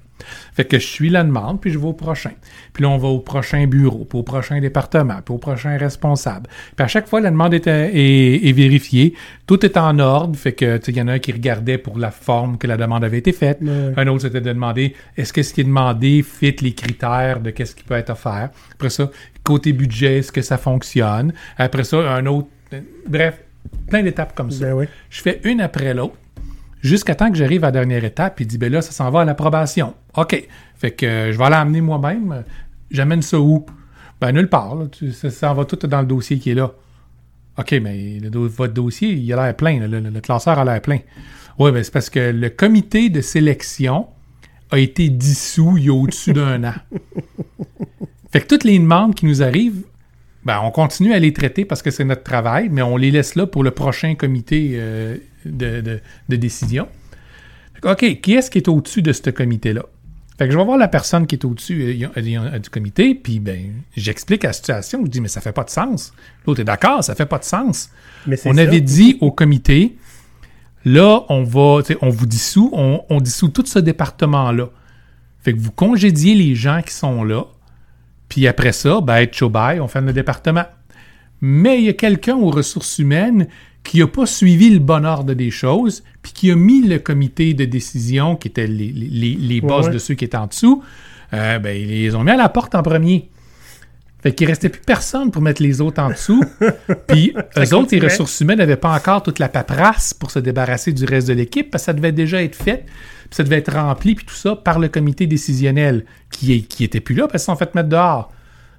[0.54, 2.32] Fait que je suis la demande, puis je vais au prochain.
[2.74, 6.50] Puis là, on va au prochain bureau, puis au prochain département, puis au prochain responsable.
[6.76, 9.14] Puis à chaque fois, la demande est, est, est vérifiée.
[9.46, 10.38] Tout est en ordre.
[10.38, 13.04] Fait que, il y en a un qui regardait pour la forme que la demande
[13.04, 13.60] avait été faite.
[13.96, 17.50] Un autre, c'était de demander est-ce que ce qui est demandé fit les critères de
[17.50, 18.50] qu'est-ce qui peut être offert?
[18.74, 19.10] Après ça,
[19.44, 21.34] côté budget, est-ce que ça fonctionne?
[21.58, 22.48] Après ça, un autre.
[23.08, 23.40] Bref,
[23.90, 24.66] plein d'étapes comme ça.
[24.66, 24.86] Ben oui.
[25.10, 26.16] Je fais une après l'autre
[26.82, 29.22] jusqu'à temps que j'arrive à la dernière étape il dit ben là ça s'en va
[29.22, 29.94] à l'approbation.
[30.16, 30.48] OK.
[30.76, 32.44] Fait que euh, je vais aller amener moi-même.
[32.92, 33.66] J'amène ça où?
[34.22, 34.76] Ben nulle part.
[35.14, 36.72] ça s'en va tout dans le dossier qui est là.
[37.58, 39.80] OK, mais votre dossier, il a l'air plein.
[39.80, 41.00] le classeur a l'air plein.
[41.60, 44.08] Oui, ben c'est parce que le comité de sélection
[44.70, 46.74] a été dissous il y a au-dessus d'un an.
[48.32, 49.84] Fait que toutes les demandes qui nous arrivent,
[50.44, 53.36] ben, on continue à les traiter parce que c'est notre travail, mais on les laisse
[53.36, 55.18] là pour le prochain comité euh,
[55.52, 56.88] de, de- de décision.
[57.84, 59.84] OK, qui est-ce qui est au-dessus de ce comité-là?
[60.38, 61.82] Fait que je vais voir la personne qui est au-dessus
[62.16, 65.04] euh, y- du comité, puis ben, j'explique la situation.
[65.06, 66.14] Je dis, mais ça fait pas de sens.
[66.46, 67.90] L'autre est d'accord, ça fait pas de sens.
[68.28, 68.62] Mais On ça.
[68.62, 69.96] avait dit au comité,
[70.86, 74.70] là, on va, on vous dissout, on, on dissout tout ce département-là.
[75.42, 77.46] Fait que vous congédiez les gens qui sont là,
[78.30, 80.66] puis après ça, ben, bye, on ferme le département.
[81.42, 83.48] Mais il y a quelqu'un aux ressources humaines
[83.88, 87.54] qui n'a pas suivi le bon ordre des choses, puis qui a mis le comité
[87.54, 89.94] de décision, qui était les, les, boss ouais.
[89.94, 90.84] de ceux qui étaient en dessous,
[91.34, 93.30] euh, ben, ils les ont mis à la porte en premier.
[94.22, 96.44] Fait qu'il restait plus personne pour mettre les autres en dessous.
[97.08, 100.92] Puis eux autres, les ressources humaines n'avaient pas encore toute la paperasse pour se débarrasser
[100.92, 103.74] du reste de l'équipe, parce que ça devait déjà être fait, puis ça devait être
[103.74, 107.46] rempli, puis tout ça par le comité décisionnel, qui, est, qui était plus là, parce
[107.46, 108.34] qu'ils sont fait mettre dehors.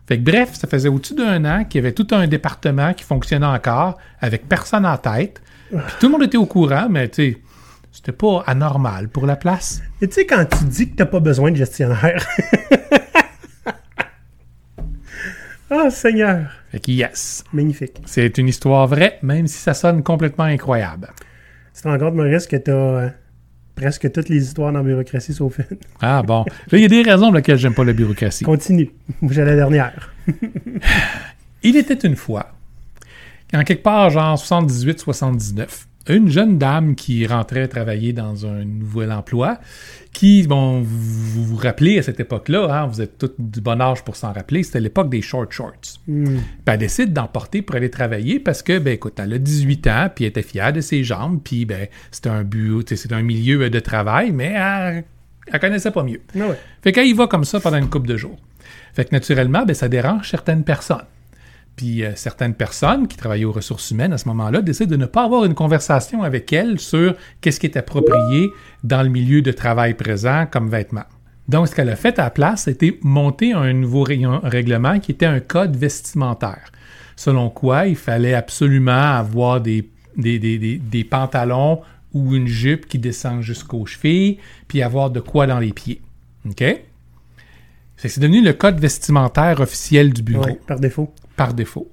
[0.09, 3.05] Fait que bref, ça faisait au-dessus d'un an qu'il y avait tout un département qui
[3.05, 5.43] fonctionnait encore, avec personne en tête.
[5.69, 7.39] Puis tout le monde était au courant, mais tu sais,
[7.93, 9.83] c'était pas anormal pour la place.
[10.01, 12.27] Et tu sais, quand tu dis que t'as pas besoin de gestionnaire.
[15.71, 16.51] Ah, Seigneur.
[16.71, 18.01] Fait que yes, Magnifique.
[18.07, 21.11] c'est une histoire vraie, même si ça sonne complètement incroyable.
[21.75, 23.09] Tu te rends compte, Maurice, que t'as euh,
[23.79, 25.79] presque toutes les histoires dans la bureaucratie sauf une.
[26.01, 26.45] Ah bon.
[26.71, 28.45] Là, il y a des raisons pour lesquelles j'aime pas la bureaucratie.
[28.45, 28.91] Continue.
[29.31, 30.13] J'ai la dernière.
[31.63, 32.53] Il était une fois,
[33.55, 35.67] en quelque part, genre 78-79,
[36.09, 39.59] une jeune dame qui rentrait travailler dans un nouvel emploi,
[40.19, 44.03] qui, bon, vous vous, rappelez à cette époque-là, hein, vous êtes tous du bon âge
[44.03, 46.01] pour s'en rappeler, c'était l'époque des short shorts.
[46.09, 46.25] Hmm.
[46.25, 49.87] Puis elle décide d'en porter pour aller travailler parce que, ben écoute, elle a 18
[49.87, 53.23] ans, puis elle était fière de ses jambes, puis ben c'était un but, c'est un
[53.23, 55.05] milieu de travail, mais elle,
[55.53, 56.21] elle connaissait pas mieux.
[56.35, 56.59] Ah ouais.
[56.83, 58.41] Fait qu'elle y va comme ça pendant une couple de jours.
[58.95, 61.07] Fait que naturellement, ben, ça dérange certaines personnes.
[61.79, 65.07] Puis euh, certaines personnes qui travaillaient aux ressources humaines à ce moment-là décident de ne
[65.07, 68.51] pas avoir une conversation avec elle sur qu'est-ce qui est approprié
[68.83, 71.05] dans le milieu de travail présent comme vêtement.
[71.47, 75.25] Donc, ce qu'elle a fait à la place, c'était monter un nouveau règlement qui était
[75.25, 76.73] un code vestimentaire,
[77.15, 79.89] selon quoi il fallait absolument avoir des,
[81.09, 81.81] pantalons
[82.13, 86.03] ou une jupe qui descend jusqu'aux chevilles, puis avoir de quoi dans les pieds.
[86.45, 86.65] OK?
[87.97, 91.15] C'est devenu le code vestimentaire officiel du bureau par défaut.
[91.39, 91.91] Par défaut.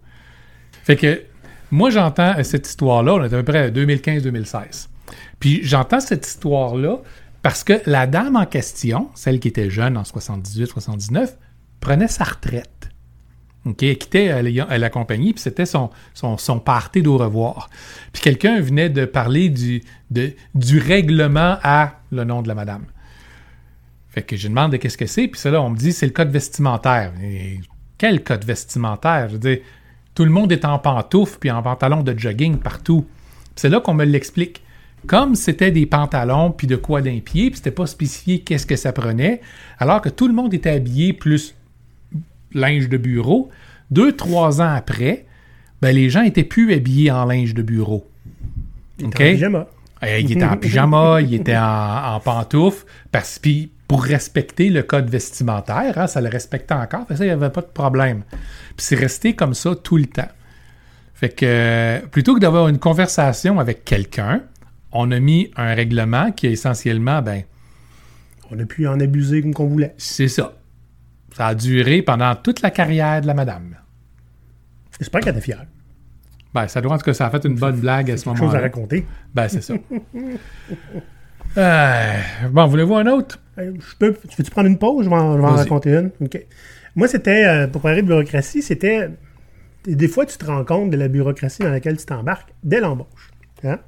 [0.83, 1.23] Fait que
[1.71, 4.89] moi, j'entends cette histoire-là, on est à peu près à 2015-2016.
[5.39, 6.97] Puis j'entends cette histoire-là
[7.41, 11.35] parce que la dame en question, celle qui était jeune en 78-79,
[11.79, 12.89] prenait sa retraite.
[13.65, 16.61] Elle quittait la, compagnie, puis c'était son, son, son
[17.03, 17.69] d'au revoir.
[18.13, 22.85] Puis quelqu'un venait de parler du, du règlement à le nom de la madame.
[24.09, 26.13] Fait que je demande de qu'est-ce que c'est, puis là, on me dit c'est le
[26.13, 27.11] code vestimentaire.
[27.97, 29.29] Quel code vestimentaire?
[29.29, 29.59] Je veux dire,
[30.13, 33.05] tout le monde est en pantoufles puis en pantalon de jogging partout.
[33.55, 34.61] C'est là qu'on me l'explique.
[35.07, 38.75] Comme c'était des pantalons puis de quoi d'un pied, puis c'était pas spécifié qu'est-ce que
[38.75, 39.41] ça prenait,
[39.77, 41.53] alors que tout le monde était habillé plus
[42.53, 43.49] linge de bureau,
[43.91, 45.25] deux, trois ans après,
[45.81, 48.07] ben, les gens étaient plus habillés en linge de bureau.
[49.03, 49.13] OK?
[49.13, 49.67] en pyjama.
[50.03, 54.83] Euh, il était en pyjama, il était en, en pantoufles, parce puis pour respecter le
[54.83, 58.23] code vestimentaire, hein, ça le respectait encore, fait ça, il n'y avait pas de problème.
[58.31, 60.27] Puis c'est resté comme ça tout le temps.
[61.13, 64.41] Fait que euh, plutôt que d'avoir une conversation avec quelqu'un,
[64.91, 67.43] on a mis un règlement qui est essentiellement, ben,
[68.51, 69.93] On a pu en abuser comme qu'on voulait.
[69.97, 70.53] c'est ça.
[71.35, 73.75] Ça a duré pendant toute la carrière de la madame.
[74.99, 75.65] J'espère qu'elle était fière.
[76.53, 78.37] Ben, ça doit en tout cas, ça a fait une bonne blague à ce Quelque
[78.37, 78.61] chose à moment-là.
[78.63, 79.05] raconter.
[79.33, 79.73] Ben, c'est ça.
[81.57, 82.13] Euh,
[82.51, 83.39] bon, voulez-vous un autre?
[83.57, 85.05] Euh, Je peux, tu veux-tu prendre une pause?
[85.05, 85.59] Je vais en, je vais en Vas-y.
[85.63, 86.11] raconter une.
[86.21, 86.45] OK.
[86.95, 89.09] Moi, c'était, euh, pour parler de bureaucratie, c'était.
[89.85, 93.31] Des fois, tu te rends compte de la bureaucratie dans laquelle tu t'embarques dès l'embauche.
[93.63, 93.79] Hein?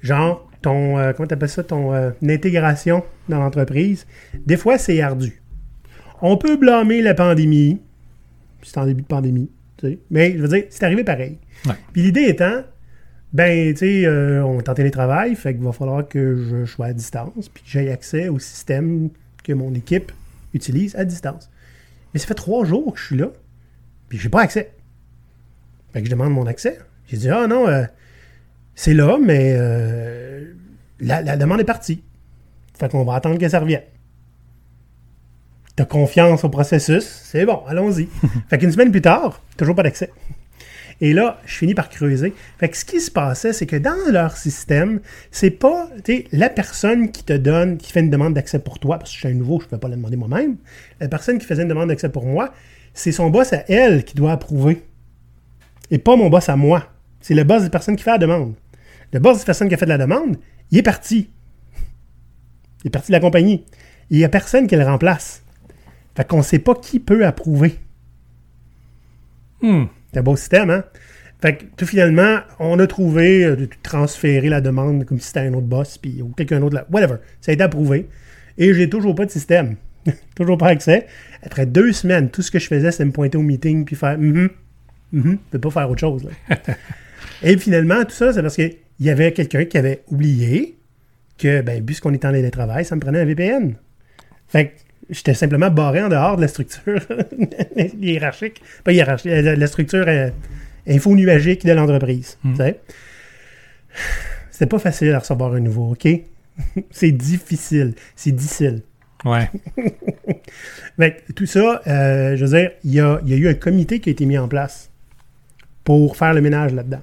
[0.00, 0.98] Genre, ton.
[0.98, 1.64] euh, comment tu appelles ça?
[1.64, 4.06] Ton euh, intégration dans l'entreprise.
[4.46, 5.40] Des fois, c'est ardu.
[6.20, 7.80] On peut blâmer la pandémie.
[8.62, 9.50] C'est en début de pandémie.
[9.78, 9.98] tu sais.
[10.10, 11.38] Mais, je veux dire, c'est arrivé pareil.
[11.66, 11.72] Ouais.
[11.92, 12.62] Puis l'idée étant,
[13.34, 16.86] ben, tu sais, euh, on est en télétravail, fait qu'il va falloir que je sois
[16.86, 19.10] à distance, puis que j'aie accès au système
[19.42, 20.12] que mon équipe
[20.54, 21.50] utilise à distance.
[22.12, 23.30] Mais ça fait trois jours que je suis là,
[24.08, 24.72] puis j'ai pas accès.
[25.92, 26.78] Fait que je demande mon accès.
[27.08, 27.84] J'ai dit, ah non, euh,
[28.76, 30.52] c'est là, mais euh,
[31.00, 32.04] la, la demande est partie.
[32.78, 33.82] Fait qu'on va attendre que ça revienne.
[35.74, 38.08] T'as confiance au processus, c'est bon, allons-y.
[38.48, 40.12] fait qu'une semaine plus tard, toujours pas d'accès.
[41.00, 42.32] Et là, je finis par creuser.
[42.58, 45.88] Fait que ce qui se passait, c'est que dans leur système, c'est pas
[46.32, 49.20] la personne qui te donne, qui fait une demande d'accès pour toi, parce que je
[49.20, 50.56] suis un nouveau, je ne peux pas la demander moi-même.
[51.00, 52.52] La personne qui faisait une demande d'accès pour moi,
[52.92, 54.82] c'est son boss à elle qui doit approuver.
[55.90, 56.86] Et pas mon boss à moi.
[57.20, 58.54] C'est le boss de la personne qui fait la demande.
[59.12, 60.36] Le boss de la personne qui a fait la demande,
[60.70, 61.30] il est parti.
[62.82, 63.64] Il est parti de la compagnie.
[64.10, 65.42] Il n'y a personne qui le remplace.
[66.16, 67.78] Fait qu'on ne sait pas qui peut approuver.
[69.62, 69.84] Hmm.
[70.14, 70.84] C'est un beau système, hein?
[71.42, 75.40] Fait que tout finalement, on a trouvé euh, de transférer la demande comme si c'était
[75.40, 76.86] un autre boss, puis ou quelqu'un d'autre là.
[76.90, 77.16] Whatever.
[77.40, 78.08] Ça a été approuvé.
[78.56, 79.76] Et j'ai toujours pas de système.
[80.36, 81.06] toujours pas accès.
[81.42, 84.16] Après deux semaines, tout ce que je faisais, c'était me pointer au meeting puis faire
[84.16, 84.48] mhm,
[85.12, 86.24] mhm, je peux pas faire autre chose.
[86.24, 86.56] là.
[87.42, 90.78] Et finalement, tout ça, c'est parce qu'il y avait quelqu'un qui avait oublié
[91.36, 93.74] que, ben, puisqu'on est en télétravail, ça me prenait un VPN.
[94.46, 94.72] Fait que
[95.10, 97.00] j'étais simplement barré en dehors de la structure
[98.00, 98.62] hiérarchique.
[98.84, 100.30] Pas hiérarchique, la, la structure euh,
[100.86, 102.38] info-nuagique de l'entreprise.
[102.44, 102.72] Mm.
[104.68, 106.08] pas facile à recevoir un nouveau, OK?
[106.90, 107.94] c'est difficile.
[108.16, 108.82] C'est difficile.
[109.24, 109.50] Ouais.
[111.34, 114.10] Tout ça, euh, je veux dire, il y a, y a eu un comité qui
[114.10, 114.90] a été mis en place
[115.82, 117.00] pour faire le ménage là-dedans.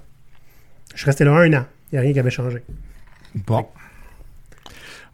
[0.93, 1.66] Je suis resté là un an.
[1.91, 2.62] Il n'y a rien qui avait changé.
[3.36, 3.66] Bon.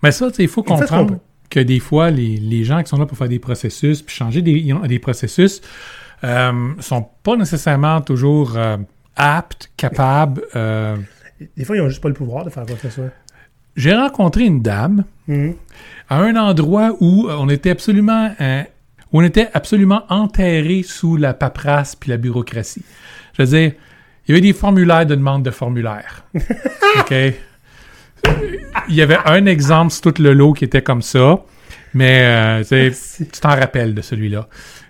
[0.03, 1.19] Mais ça, il faut comprendre.
[1.49, 4.41] Que des fois, les, les gens qui sont là pour faire des processus, puis changer
[4.41, 5.61] des, des processus,
[6.23, 8.77] euh, sont pas nécessairement toujours euh,
[9.15, 10.41] aptes, capables.
[10.55, 10.95] euh.
[11.55, 13.11] Des fois, ils n'ont juste pas le pouvoir de faire quoi que ce soit.
[13.75, 15.55] J'ai rencontré une dame Mhm.
[16.09, 18.63] à un endroit où on était absolument euh,
[19.13, 22.83] où on était absolument enterré sous la paperasse puis la bureaucratie.
[23.37, 23.71] Je veux dire,
[24.25, 26.23] il y avait des formulaires de demande de formulaires.
[26.99, 27.13] OK?
[28.89, 31.39] Il y avait un exemple sur tout le lot qui était comme ça,
[31.93, 34.47] mais euh, tu t'en rappelles de celui-là.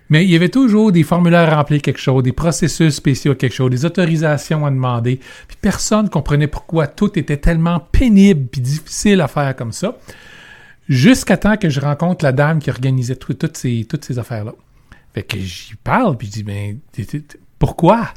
[0.10, 3.54] Mais il y avait toujours des formulaires à remplir quelque chose, des processus spéciaux quelque
[3.54, 5.20] chose, des autorisations à demander.
[5.48, 9.98] Puis personne comprenait pourquoi tout était tellement pénible puis difficile à faire comme ça.
[10.88, 14.54] Jusqu'à temps que je rencontre la dame qui organisait tout- toutes ces, toutes ces affaires-là.
[15.14, 17.22] Fait que j'y parle, puis je dis, ben, t- t-
[17.60, 18.08] pourquoi?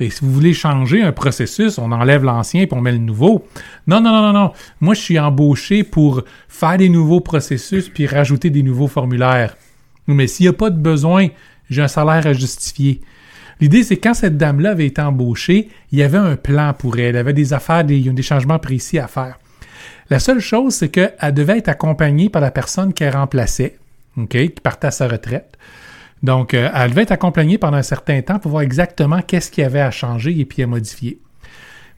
[0.00, 3.46] Et si vous voulez changer un processus, on enlève l'ancien puis on met le nouveau.
[3.86, 4.52] Non, non, non, non, non.
[4.80, 9.56] Moi, je suis embauché pour faire des nouveaux processus puis rajouter des nouveaux formulaires.
[10.06, 11.28] Mais s'il n'y a pas de besoin,
[11.68, 13.00] j'ai un salaire à justifier.
[13.60, 17.06] L'idée, c'est quand cette dame-là avait été embauchée, il y avait un plan pour elle.
[17.06, 19.36] Elle avait des affaires, des, des changements précis à faire.
[20.10, 23.78] La seule chose, c'est qu'elle devait être accompagnée par la personne qu'elle remplaçait,
[24.30, 25.58] qui partait à sa retraite.
[26.22, 29.62] Donc, euh, elle devait être accompagnée pendant un certain temps pour voir exactement qu'est-ce qu'il
[29.62, 31.20] y avait à changer et puis à modifier.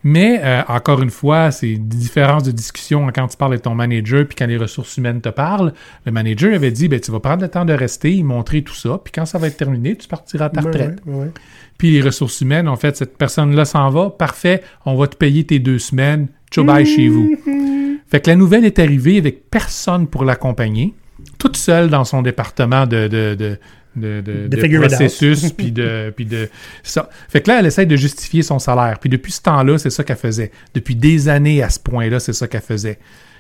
[0.03, 3.75] Mais, euh, encore une fois, c'est des différences de discussion quand tu parles avec ton
[3.75, 5.75] manager puis quand les ressources humaines te parlent.
[6.07, 8.75] Le manager avait dit, ben, tu vas prendre le temps de rester, y montrer tout
[8.75, 10.99] ça, puis quand ça va être terminé, tu partiras à ta Ouais, retraite.
[11.05, 11.31] ouais, ouais.
[11.77, 15.45] Puis les ressources humaines ont fait, cette personne-là s'en va, parfait, on va te payer
[15.45, 17.35] tes deux semaines, ciao bye chez vous.
[18.11, 20.95] Fait que la nouvelle est arrivée avec personne pour l'accompagner,
[21.39, 23.59] toute seule dans son département de, de, de,
[23.97, 24.49] de, de-
[24.89, 26.49] processus, puis de, puis de
[26.83, 27.09] ça.
[27.29, 28.99] Fait que là, elle essaie de justifier son salaire.
[29.01, 30.51] Puis depuis ce temps-là, c'est ça qu'elle faisait.
[30.75, 32.99] Depuis des années à ce point-là, c'est ça qu'elle faisait.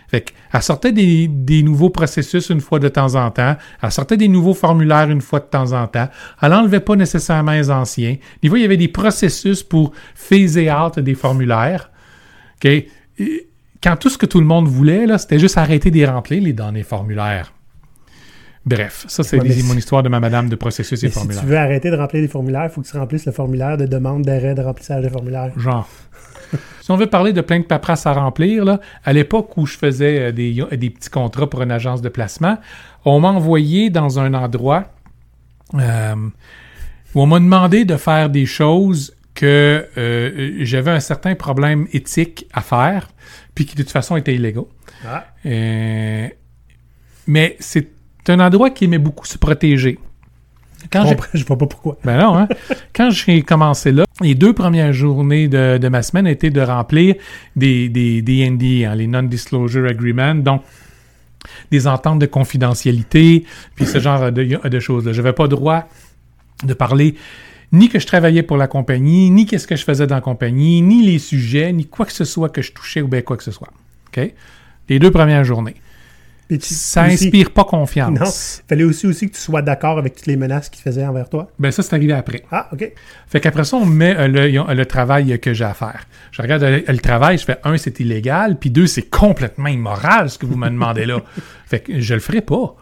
[0.09, 3.57] Fait qu'elle sortait des, des nouveaux processus une fois de temps en temps.
[3.81, 6.09] Elle sortait des nouveaux formulaires une fois de temps en temps.
[6.43, 8.17] Elle n'enlevait pas nécessairement les anciens.
[8.43, 11.91] Des fois, il y avait des processus pour phaser out des formulaires.
[12.57, 12.65] OK?
[12.67, 13.49] Et
[13.81, 16.43] Quand tout ce que tout le monde voulait, là, c'était juste arrêter de les remplir,
[16.43, 17.53] les données formulaires.
[18.67, 21.15] Bref, ça, c'est Ouais, mon si- histoire de ma madame de processus et Mais si
[21.19, 21.43] formulaires.
[21.43, 23.87] tu veux arrêter de remplir les formulaires, il faut que tu remplisses le formulaire de
[23.87, 25.51] demande d'arrêt de remplissage de formulaire.
[25.59, 25.89] Genre.
[26.83, 29.79] si on veut parler de plein de paperasses à remplir, là, à l'époque où je
[29.79, 32.59] faisais euh, des, des petits contrats pour une agence de placement,
[33.07, 34.93] on m'a envoyé dans un endroit.
[35.75, 36.15] euh,
[37.15, 42.47] où on m'a demandé de faire des choses que euh, j'avais un certain problème éthique
[42.53, 43.09] à faire,
[43.55, 44.69] puis qui de toute façon étaient illégaux.
[45.07, 45.25] Ah.
[45.47, 46.29] Euh,
[47.27, 47.89] mais c'est
[48.31, 49.99] un endroit qui aimait beaucoup se protéger.
[50.91, 51.99] Quand comprends, je vois pas pourquoi.
[52.05, 52.49] ben non, hein?
[52.95, 57.15] Quand j'ai commencé là, les deux premières journées de, de ma semaine étaient de remplir
[57.57, 58.45] des, des,
[58.87, 60.63] hein, les Non-Disclosure Agreements, donc
[61.71, 65.13] des ententes de confidentialité, puis ce genre de, de choses-là.
[65.13, 65.85] Je n'avais pas droit
[66.65, 67.15] de parler
[67.73, 70.83] ni que je travaillais pour la compagnie, ni qu'est-ce que je faisais dans la compagnie,
[70.83, 73.45] ni les sujets, ni quoi que ce soit que je touchais ou bien quoi que
[73.45, 73.69] ce soit.
[74.09, 74.33] OK?
[74.89, 75.77] Les deux premières journées.
[76.51, 78.19] Puis tu- Ça aussi- inspire pas confiance.
[78.19, 78.65] Non.
[78.69, 81.49] Fallait aussi, aussi que tu sois d'accord avec toutes les menaces qu'ils faisaient envers toi.
[81.61, 82.43] Ben ça, c'est arrivé après.
[82.51, 82.91] Ah, OK.
[83.29, 86.09] Fait qu'après ça, on met euh, le, euh, le travail que j'ai à faire.
[86.33, 90.29] Je regarde euh, le travail, je fais un, c'est illégal, puis deux, c'est complètement immoral
[90.29, 91.21] ce que vous me demandez là.
[91.67, 92.75] Fait que je le ferai pas.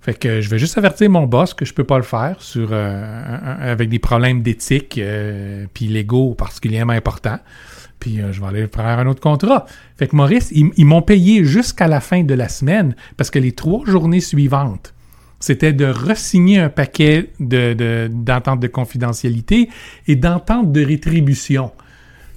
[0.00, 2.70] Fait que je vais juste avertir mon boss que je peux pas le faire sur
[2.72, 7.38] euh, avec des problèmes d'éthique euh, puis légaux particulièrement importants.
[8.00, 9.66] Puis euh, je vais aller faire un autre contrat.
[9.96, 13.52] Fait que Maurice, ils, m'ont payé jusqu'à la fin de la semaine parce que les
[13.52, 14.94] trois journées suivantes,
[15.40, 19.68] c'était de resigner un paquet de, de- d'ententes de, confidentialité
[20.06, 21.72] et d'ententes de rétribution.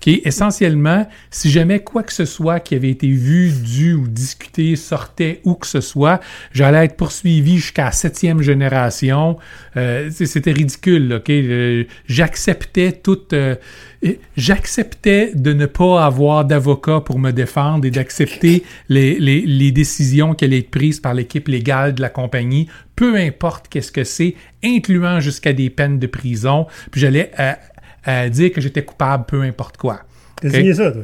[0.08, 5.42] Essentiellement, si jamais quoi que ce soit qui avait été vu, dû ou discuté sortait
[5.44, 6.20] où que ce soit,
[6.52, 9.38] j'allais être poursuivi jusqu'à la septième génération.
[9.78, 11.30] Euh, c'était ridicule, OK?
[11.30, 13.34] Euh, j'acceptais toute...
[13.34, 13.56] euh,
[14.36, 20.34] j'acceptais de ne pas avoir d'avocat pour me défendre et d'accepter les, les, les décisions
[20.34, 24.36] qui allaient être prises par l'équipe légale de la compagnie, peu importe qu'est-ce que c'est,
[24.64, 26.66] incluant jusqu'à des peines de prison.
[26.92, 27.32] Puis j'allais
[28.08, 30.02] euh, dire que j'étais coupable, peu importe quoi.
[30.42, 31.04] T'as signé ça, toi?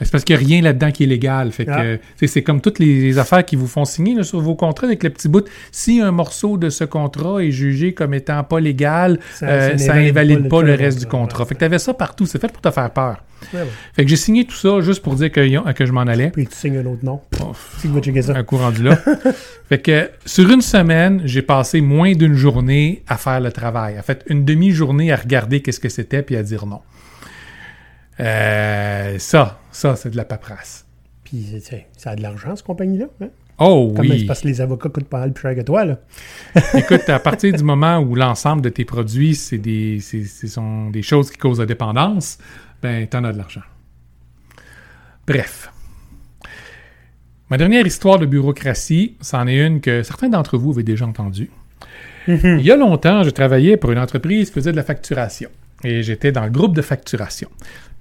[0.00, 1.52] C'est parce qu'il n'y a rien là-dedans qui est légal.
[1.52, 2.26] Fait que, Ah.
[2.26, 5.04] c'est comme toutes les, les affaires qui vous font signer là, sur vos contrats avec
[5.04, 5.46] le petit bout.
[5.70, 9.94] Si un morceau de ce contrat est jugé comme étant pas légal, Ça- euh, ça
[9.94, 11.44] invalide pas le reste du contrat.
[11.46, 12.26] Fait que tu avais ça partout.
[12.26, 13.22] C'est fait pour te faire peur.
[13.52, 13.66] Ouais, ouais.
[13.92, 16.30] Fait que j'ai signé tout ça juste pour dire que, que je m'en allais.
[16.30, 17.20] Puis tu signes un autre nom.
[17.40, 17.52] Oh,
[18.34, 18.98] un coup rendu là.
[19.68, 23.98] fait que sur une semaine, j'ai passé moins d'une journée à faire le travail.
[23.98, 26.80] En fait, une demi-journée à regarder qu'est-ce que c'était puis à dire non.
[28.20, 30.86] Euh, ça, ça, c'est de la paperasse.
[31.24, 33.06] Puis tu sais, ça a de l'argent, cette compagnie-là.
[33.20, 33.28] Hein?
[33.58, 34.24] Oh Comme oui.
[34.24, 35.98] parce que les avocats coûtent pas mal plus cher que toi, là.
[36.74, 40.90] Écoute, à partir du moment où l'ensemble de tes produits, c'est des, c'est- ce sont
[40.90, 42.38] des choses qui causent la dépendance,
[42.82, 43.62] ben, t'en as de l'argent.
[45.26, 45.70] Bref.
[47.50, 51.50] Ma dernière histoire de bureaucratie, c'en est une que certains d'entre vous avaient déjà entendue.
[52.26, 55.50] Il y a longtemps, je travaillais pour une entreprise qui faisait de la facturation.
[55.84, 57.50] Et j'étais dans le groupe de facturation.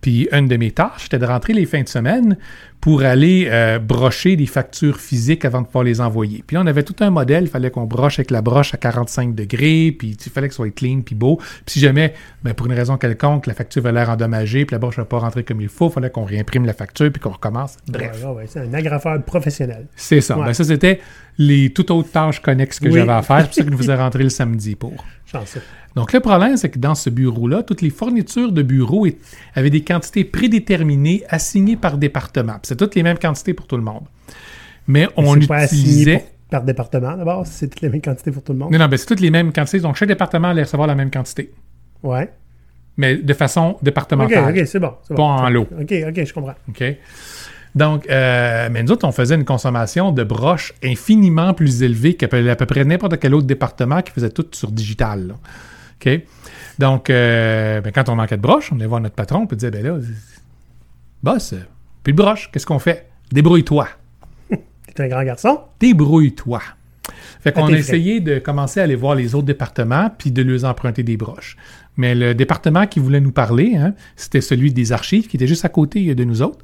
[0.03, 2.37] Puis une de mes tâches, c'était de rentrer les fins de semaine
[2.81, 6.43] pour aller euh, brocher des factures physiques avant de pouvoir les envoyer.
[6.45, 8.77] Puis là, on avait tout un modèle, il fallait qu'on broche avec la broche à
[8.77, 11.37] 45 degrés, puis il fallait que ce soit clean, puis beau.
[11.37, 14.79] Puis si jamais, ben, pour une raison quelconque, la facture avait l'air endommagée, puis la
[14.79, 17.29] broche n'a pas rentré comme il faut, il fallait qu'on réimprime la facture, puis qu'on
[17.29, 17.77] recommence.
[17.87, 18.21] Bref.
[18.25, 19.87] Ouais, ouais, c'est un agrafeur professionnel.
[19.95, 20.37] C'est ça.
[20.37, 20.47] Ouais.
[20.47, 20.99] Ben, ça, c'était
[21.37, 22.95] les toutes autres tâches connexes que Oui.
[22.95, 23.37] j'avais à faire.
[23.39, 24.93] C'est pour ça que je vous ai rentré le samedi pour.
[25.33, 25.61] Chanceux.
[25.95, 29.07] Donc, le problème, c'est que dans ce bureau-là, toutes les fournitures de bureau
[29.55, 32.57] avaient des quantités prédéterminées assignées par département.
[32.63, 34.03] C'est toutes les mêmes quantités pour tout le monde.
[34.87, 36.17] Mais on pas utilisait...
[36.17, 38.71] pour- par département, d'abord, c'est toutes les mêmes quantités pour tout le monde?
[38.71, 39.79] Non, non, ben, c'est toutes les mêmes quantités.
[39.79, 41.51] Donc, chaque département allait recevoir la même quantité.
[42.03, 42.29] Ouais.
[42.95, 44.55] Mais de façon OK, départementale.
[44.55, 44.93] OK, c'est bon.
[45.09, 45.23] Pas bon.
[45.23, 45.67] en lot.
[45.79, 46.53] OK, OK, je comprends.
[46.69, 46.83] OK?
[47.75, 52.27] Donc, euh, mais nous autres, on faisait une consommation de broches infiniment plus élevée qu'à
[52.27, 55.27] peu, près n'importe quel autre département qui faisait tout sur digital.
[55.27, 55.33] là.
[55.99, 56.21] OK?
[56.79, 59.71] Donc, euh, ben, quand on manquait de broches, on allait voir notre patron et disait,
[59.71, 59.97] ben là,
[61.21, 61.55] boss,
[62.03, 63.09] plus de broches, qu'est-ce qu'on fait?
[63.31, 63.87] Débrouille-toi.
[64.95, 65.61] T'es un grand garçon?
[65.79, 66.61] Débrouille-toi.
[67.41, 70.41] Fait qu'on tes a essayé de commencer à aller voir les autres départements puis de
[70.41, 71.57] leur emprunter des broches.
[71.97, 75.65] Mais le département qui voulait nous parler, hein, c'était celui des archives qui était juste
[75.65, 76.63] à côté de nous autres,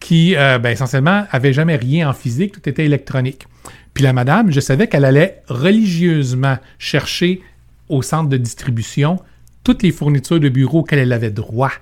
[0.00, 3.46] qui euh, ben, essentiellement avait jamais rien en physique, tout était électronique.
[3.94, 7.42] Puis la madame, je savais qu'elle allait religieusement chercher
[7.88, 9.18] au centre de distribution
[9.62, 11.72] toutes les fournitures de bureau auxquelles elle avait droit.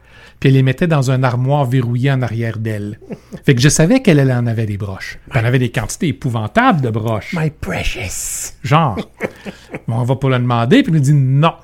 [0.40, 2.98] Puis elle les mettait dans un armoire verrouillé en arrière d'elle.
[3.44, 5.18] Fait que je savais qu'elle elle en avait des broches.
[5.30, 7.34] Puis elle avait des quantités épouvantables de broches.
[7.34, 8.54] My precious.
[8.62, 8.98] Genre.
[9.88, 11.54] On va pour le demander, puis il nous dit non.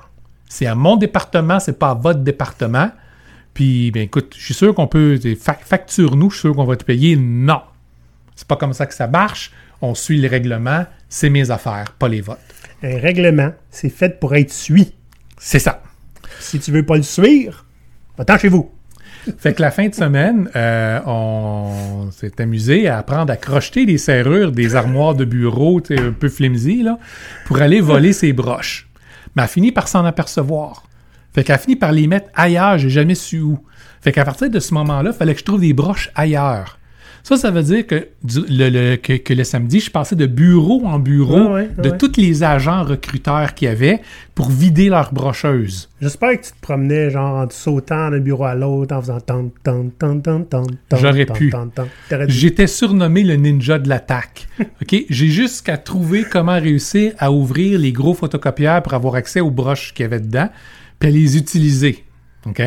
[0.47, 2.91] C'est à mon département, c'est pas à votre département.
[3.55, 5.19] Puis, ben écoute, je suis sûr qu'on peut.
[5.41, 7.15] fa- Facture-nous, je suis sûr qu'on va te payer.
[7.15, 7.61] Non.
[8.35, 9.51] C'est pas comme ça que ça marche.
[9.81, 10.85] On suit les règlements.
[11.09, 12.37] C'est mes affaires, pas les votes.
[12.83, 14.93] Un règlement, c'est fait pour être suivi.
[15.39, 15.81] C'est ça.
[16.39, 17.65] Si tu veux pas le suivre,
[18.17, 18.69] va-t'en chez vous.
[19.39, 23.97] Fait que la fin de semaine, euh, on s'est amusé à apprendre à crocheter des
[23.97, 26.99] serrures des armoires de bureau, un peu flimsy, là,
[27.45, 28.87] pour aller voler ses broches.
[29.35, 30.83] mais elle finit par s'en apercevoir.
[31.35, 33.59] Fait qu'elle finit par les mettre ailleurs, j'ai jamais su où.
[34.01, 36.79] Fait qu'à partir de ce moment-là, il fallait que je trouve des broches ailleurs.
[37.23, 40.27] Ça, ça veut dire que, du- le, le- que, que le samedi, je passais de
[40.27, 41.97] bureau en bureau Ouais, ouais, de ouais.
[41.97, 43.99] tous les agents recruteurs qu'il y avait
[44.35, 45.89] pour vider leurs brocheuses.
[45.99, 49.49] J'espère que tu te promenais genre en sautant d'un bureau à l'autre en faisant tant,
[49.63, 50.97] tant, tant, tant, tant, tant.
[50.97, 51.51] J'aurais pu.
[52.27, 54.47] J'étais surnommé le ninja de l'attaque.
[54.59, 54.95] OK?
[55.09, 59.49] J'ai juste qu'à trouver comment réussir à ouvrir les gros photocopieurs pour avoir accès aux
[59.51, 60.49] broches qu'il y avait dedans,
[61.09, 62.03] les utiliser.
[62.45, 62.61] OK?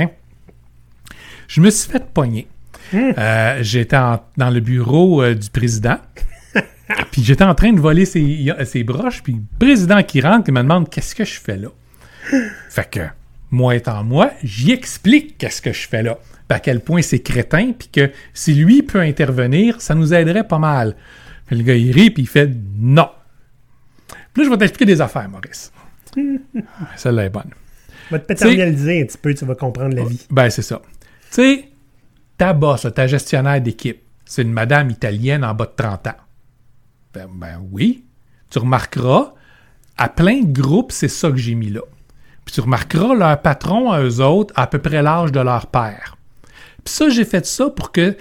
[1.48, 2.48] Je me suis fait pogner.
[2.94, 3.98] Euh, j'étais
[4.36, 5.98] dans le bureau euh, du président.
[7.10, 10.54] puis j'étais en train de voler ses, ses broches, puis le président qui rentre, il
[10.54, 11.68] me demande qu'est-ce que je fais là?
[12.70, 13.00] Fait que,
[13.50, 16.18] moi étant moi, j'y explique qu'est-ce que je fais là.
[16.48, 20.46] Puis à quel point c'est crétin, puis que si lui peut intervenir, ça nous aiderait
[20.46, 20.96] pas mal.
[21.46, 23.10] Puis le gars, il rit, puis il fait non.
[24.32, 25.72] Puis là, je vais t'expliquer des affaires, Maurice.
[26.96, 27.50] Celle-là est bonne.
[28.10, 30.26] Va te paternaliser un petit peu, tu vas comprendre la vie.
[30.30, 30.80] Ben, c'est ça.
[31.30, 31.68] Tu sais,
[32.36, 36.16] ta boss, ta gestionnaire d'équipe, c'est une madame italienne en bas de 30 ans.
[37.14, 38.04] Ben, ben oui.
[38.50, 39.34] Tu remarqueras,
[39.96, 41.80] à plein de groupes, c'est ça que j'ai mis là.
[42.44, 46.16] Puis tu remarqueras, leur patron à eux autres, à peu près l'âge de leur père.
[46.84, 48.16] Puis ça, j'ai fait ça pour que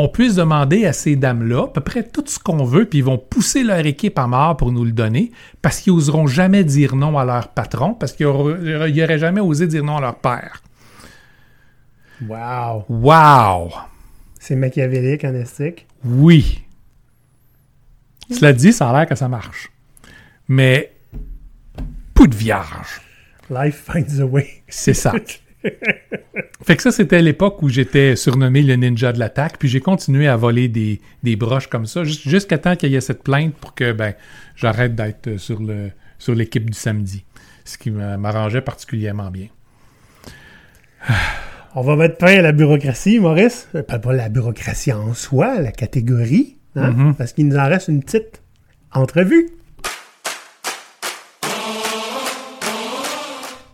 [0.00, 3.04] on puisse demander à ces dames-là à peu près tout ce qu'on veut, puis ils
[3.04, 5.30] vont pousser leur équipe à mort pour nous le donner,
[5.60, 9.84] parce qu'ils n'oseront jamais dire non à leur patron, parce qu'ils n'auraient jamais osé dire
[9.84, 10.62] non à leur père.
[12.26, 12.84] Wow.
[12.88, 13.72] Wow!
[14.38, 15.86] C'est machiavélique en estique.
[16.04, 16.62] Oui.
[18.30, 19.70] Cela dit, ça a l'air que ça marche.
[20.48, 20.92] Mais,
[22.14, 23.02] pou de vierge.
[23.50, 24.62] Life finds a way.
[24.68, 25.12] C'est ça.
[26.62, 30.26] fait que ça, c'était l'époque où j'étais surnommé le ninja de l'attaque, puis j'ai continué
[30.28, 33.54] à voler des, des broches comme ça, jus- jusqu'à temps qu'il y ait cette plainte
[33.54, 34.14] pour que ben,
[34.56, 37.24] j'arrête d'être sur le sur l'équipe du samedi.
[37.64, 39.46] Ce qui m'a- m'arrangeait particulièrement bien.
[41.74, 43.68] On va mettre fin à la bureaucratie, Maurice.
[43.74, 46.56] Euh, Pas, la bureaucratie en soi, la catégorie.
[46.76, 47.14] hein, Mhm.
[47.14, 48.42] Parce qu'il nous en reste une petite
[48.92, 49.50] entrevue.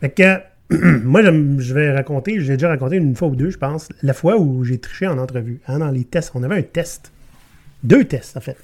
[0.01, 3.89] Fait que, moi, je vais raconter, j'ai déjà raconté une fois ou deux, je pense,
[4.03, 5.61] la fois où j'ai triché en entrevue.
[5.69, 6.33] hein, dans les tests.
[6.35, 7.13] On avait un test.
[7.85, 8.57] Deux tests, en fait.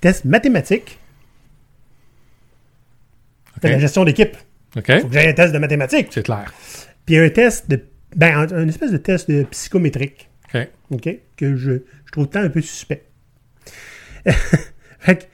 [0.00, 0.98] Test mathématique.
[3.54, 4.36] C'était la gestion d'équipe.
[4.76, 5.00] OK?
[5.00, 6.08] Faut que j'aille un test de mathématiques.
[6.10, 6.52] C'est clair.
[7.06, 7.80] Puis un test de.
[8.14, 10.28] Ben, un, un espèce de test de psychométrique.
[10.54, 10.68] OK.
[10.90, 11.08] OK?
[11.36, 11.72] Que je,
[12.04, 13.04] je trouve tant un peu suspect.
[14.26, 15.24] fait que,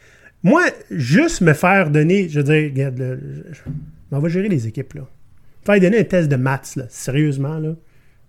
[0.45, 2.28] moi, juste me faire donner.
[2.28, 3.61] Je veux dire, regarde, là, je, je
[4.12, 5.09] m'en vais gérer les équipes, là.
[5.65, 7.75] Faire donner un test de maths, là, sérieusement, là.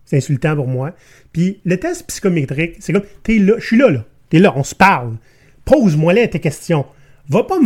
[0.06, 0.94] C'est insultant pour moi.
[1.32, 4.06] Puis le test psychométrique, c'est comme, t'es là, je suis là, là.
[4.30, 5.18] T'es là, on se parle.
[5.66, 6.86] Pose-moi là tes questions.
[7.30, 7.58] Va pas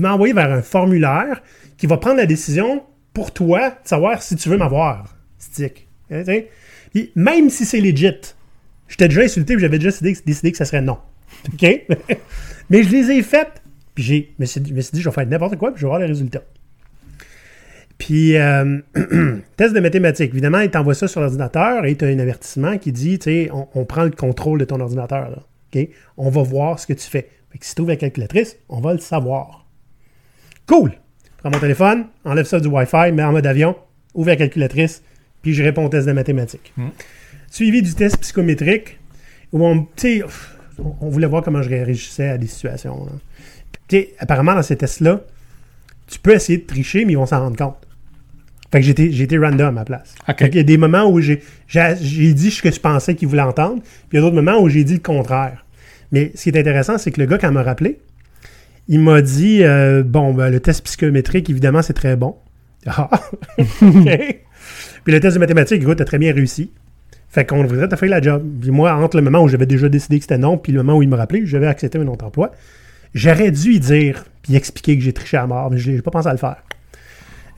[0.00, 1.42] m'envoyer vers un formulaire
[1.78, 2.82] qui va prendre la décision
[3.14, 5.16] pour toi de savoir si tu veux m'avoir.
[5.38, 5.88] Stick.
[6.92, 8.34] Puis même si c'est legit,
[8.88, 10.98] j'étais déjà insulté j'avais déjà décidé, que ça serait non.
[11.52, 11.86] OK?
[12.70, 13.62] Mais je les ai faites.
[13.94, 16.06] Puis je me suis dit, je vais faire n'importe quoi puis je vais voir les
[16.06, 16.42] résultats.
[18.00, 18.78] Puis, euh,
[19.56, 20.32] test de mathématiques.
[20.32, 23.50] Évidemment, il t'envoie ça sur l'ordinateur et tu as un avertissement qui dit, tu sais,
[23.52, 25.30] on, on prend le contrôle de ton ordinateur.
[25.30, 25.82] Là?
[26.16, 27.28] On va voir ce que tu fais.
[27.52, 29.66] Fait que si tu trouves la calculatrice, on va le savoir.
[30.66, 30.92] Cool!
[31.38, 33.76] Prends mon téléphone, enlève ça du Wi-Fi, mets en mode avion,
[34.14, 35.02] ouvre la calculatrice,
[35.42, 36.72] puis je réponds au test de mathématiques.
[37.50, 38.98] Suivi du test psychométrique,
[39.52, 43.04] où on, on, on voulait voir comment je réagissais à des situations.
[43.04, 43.12] là.
[43.88, 45.20] Tu sais, apparemment, dans ces tests-là,
[46.06, 47.86] tu peux essayer de tricher, mais ils vont s'en rendre compte.
[48.72, 50.14] Fait que j'étais, j'ai été random à ma place.
[50.26, 53.14] Fait qu'il y a des moments où j'ai, j'ai, j'ai dit ce que je pensais
[53.16, 55.64] qu'ils voulaient entendre, puis il y a d'autres moments où j'ai dit le contraire.
[56.12, 57.98] Mais ce qui est intéressant, c'est que le gars, quand il m'a rappelé,
[58.88, 62.36] il m'a dit euh, Bon, ben, le test psychométrique, évidemment, c'est très bon.
[62.86, 63.10] Ah,
[63.58, 64.40] OK.
[65.04, 66.70] Puis le test de mathématiques, écoute, t'as très bien réussi.
[67.28, 68.44] Fait qu'on devrait t'as fait la job.
[68.60, 70.98] Puis moi, entre le moment où j'avais déjà décidé que c'était non, puis le moment
[70.98, 72.50] où il me rappelait, j'avais accepté un autre emploi.
[73.14, 76.10] J'aurais dû y dire, puis expliquer que j'ai triché à mort, mais j'ai j'ai pas
[76.10, 76.62] pensé à le faire.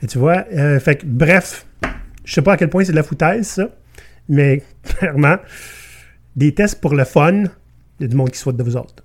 [0.03, 1.65] Et tu vois, euh, fait que, bref,
[2.25, 3.69] je sais pas à quel point c'est de la foutaise, ça,
[4.27, 5.37] mais clairement,
[6.35, 9.03] des tests pour le fun, il y a du monde qui souhaite de vous autres.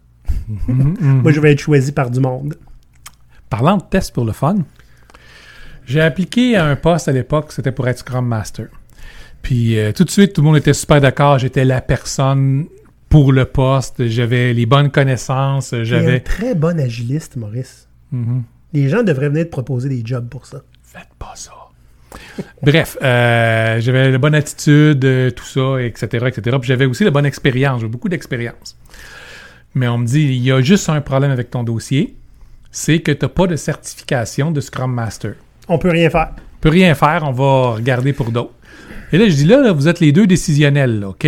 [0.66, 2.56] Moi, je vais être choisi par du monde.
[3.48, 4.56] Parlant de tests pour le fun,
[5.86, 8.66] j'ai appliqué à un poste à l'époque, c'était pour être Scrum Master.
[9.40, 12.66] Puis euh, tout de suite, tout le monde était super d'accord, j'étais la personne
[13.08, 16.20] pour le poste, j'avais les bonnes connaissances, j'avais...
[16.20, 17.88] très bon agiliste, Maurice.
[18.10, 18.42] Mhm.
[18.72, 20.62] Les gens devraient venir te proposer des jobs pour ça.
[20.90, 21.52] Faites pas ça.
[22.62, 26.56] Bref, euh, j'avais la bonne attitude, euh, tout ça, etc., etc.
[26.58, 28.74] Puis j'avais aussi la bonne expérience, j'ai beaucoup d'expérience.
[29.74, 32.16] Mais on me dit, il y a juste un problème avec ton dossier,
[32.70, 35.34] c'est que tu n'as pas de certification de Scrum Master.
[35.68, 36.30] On peut rien faire.
[36.38, 38.54] On peut rien faire, on va regarder pour d'autres.
[39.12, 41.26] Et là, je dis là, là, vous êtes les deux décisionnels, là, OK?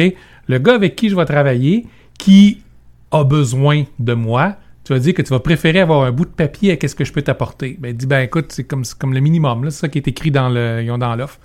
[0.49, 1.87] Le gars avec qui je vais travailler,
[2.19, 2.63] qui
[3.11, 4.57] a besoin de moi,
[4.91, 7.05] tu vas dire que tu vas préférer avoir un bout de papier à qu'est-ce que
[7.05, 7.77] je peux t'apporter.
[7.79, 10.49] Ben, dit, ben écoute, c'est comme, comme le minimum, c'est ça qui est écrit dans
[10.49, 11.39] le, ils ont dans l'offre.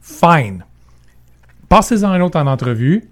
[0.00, 0.64] Fine.
[1.68, 3.10] Passez-en un autre en entrevue.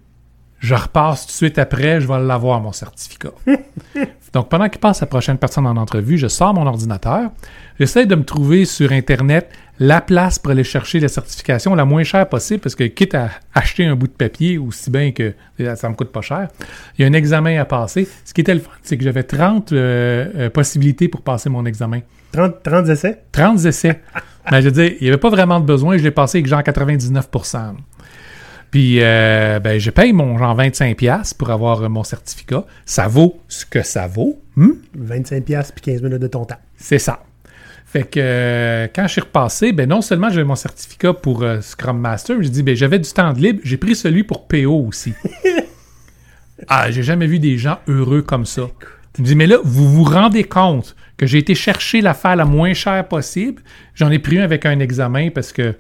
[0.61, 3.33] Je repasse tout de suite après, je vais l'avoir, mon certificat.
[4.33, 7.31] Donc, pendant qu'il passe la prochaine personne en entrevue, je sors mon ordinateur,
[7.79, 9.51] j'essaie de me trouver sur Internet
[9.81, 13.31] la place pour aller chercher la certification la moins chère possible, parce que quitte à
[13.55, 15.35] acheter un bout de papier, aussi bien que
[15.75, 16.49] ça me coûte pas cher,
[16.97, 18.09] il y a un examen à passer.
[18.25, 21.67] Ce qui était le fun, c'est que j'avais 30 euh, euh, possibilités pour passer mon
[21.67, 22.01] examen.
[22.33, 23.23] 30, 30 essais?
[23.33, 24.01] 30 essais.
[24.51, 26.47] Mais je veux dire, il n'y avait pas vraiment de besoin, je l'ai passé avec
[26.47, 27.75] genre 99%
[28.75, 32.65] puis, euh, ben, je paye mon genre 25$ pour avoir euh, mon certificat.
[32.85, 34.43] Ça vaut ce que ça vaut.
[34.57, 34.73] Hmm?
[34.99, 36.57] 25$ puis 15 minutes de ton temps.
[36.75, 37.23] C'est ça.
[37.95, 41.61] Fait que euh, quand je suis repassé, ben non seulement j'avais mon certificat pour euh,
[41.61, 44.87] Scrum Master, j'ai dit ben j'avais du temps de libre, j'ai pris celui pour PO
[44.89, 45.13] aussi.
[46.69, 48.63] ah, j'ai jamais vu des gens heureux comme ça.
[49.15, 52.45] Tu me dis mais là vous vous rendez compte que j'ai été chercher l'affaire la
[52.45, 53.63] moins chère possible,
[53.95, 55.75] j'en ai pris un avec un examen parce que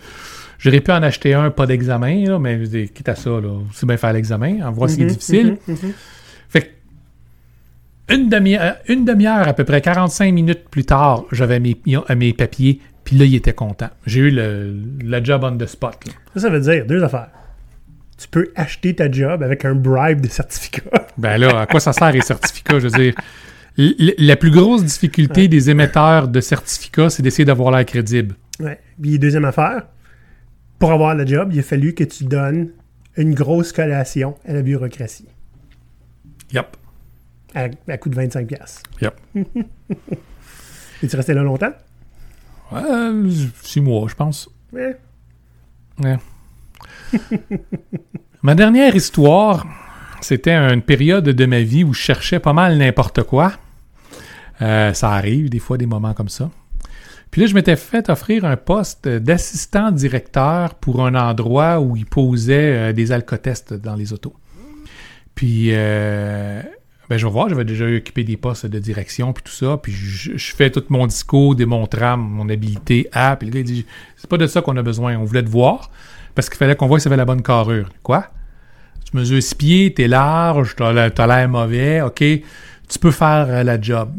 [0.60, 3.86] j'aurais pu en acheter un pas d'examen mais je dis, quitte à ça là, c'est
[3.86, 5.46] bien faire l'examen, en voir ce qui est Mhm, difficile.
[5.66, 5.76] mhm, mhm.
[5.76, 5.92] Fait que
[8.08, 11.76] une demi-heure, une demi-heure, à peu près 45 minutes plus tard, j'avais mes,
[12.16, 13.88] mes papiers, puis là, il était content.
[14.06, 15.96] J'ai eu le, le job on the spot.
[16.06, 16.12] là.
[16.34, 17.28] Ça, ça veut dire deux affaires.
[18.16, 20.82] Tu peux acheter ta job avec un bribe de certificat.
[21.18, 22.78] Ben là, à quoi ça sert les certificats?
[22.80, 23.14] Je veux dire,
[23.78, 28.34] l- la plus grosse difficulté des émetteurs de certificats, c'est d'essayer d'avoir l'air crédible.
[28.60, 28.80] Ouais.
[29.00, 29.82] Puis deuxième affaire,
[30.80, 32.70] pour avoir le job, il a fallu que tu donnes
[33.16, 35.28] une grosse collation à la bureaucratie.
[36.52, 36.76] Yep.
[37.54, 38.46] À, à coût de 25$.
[38.46, 38.82] piastres.
[39.00, 39.14] Yep.
[41.02, 41.72] Et tu restais là longtemps?
[42.72, 43.30] Ouais, euh,
[43.62, 44.48] six mois, je pense.
[44.72, 44.96] Ouais.
[46.02, 46.16] Ouais.
[48.42, 49.66] ma dernière histoire,
[50.20, 53.52] c'était une période de ma vie où je cherchais pas mal n'importe quoi.
[54.62, 56.50] Euh, ça arrive, des fois, des moments comme ça.
[57.30, 62.06] Puis là, je m'étais fait offrir un poste d'assistant directeur pour un endroit où ils
[62.06, 64.34] posaient euh, des alcotests dans les autos.
[65.34, 66.62] Puis, euh,
[67.10, 69.76] ben, je vais voir, j'avais déjà occupé des postes de direction, puis tout ça.
[69.76, 73.36] Puis, je, fais tout mon discours démontrant mon habilité à.
[73.36, 73.86] Puis le gars, il dit
[74.16, 75.16] C'est pas de ça qu'on a besoin.
[75.18, 75.90] On voulait te voir
[76.34, 77.90] parce qu'il fallait qu'on voie si avait la bonne carrure.
[78.02, 78.28] Quoi?
[79.04, 82.18] Tu mesures six pieds, t'es large, t'as l'air- mauvais, ok.
[82.18, 84.10] Tu peux faire euh, la job.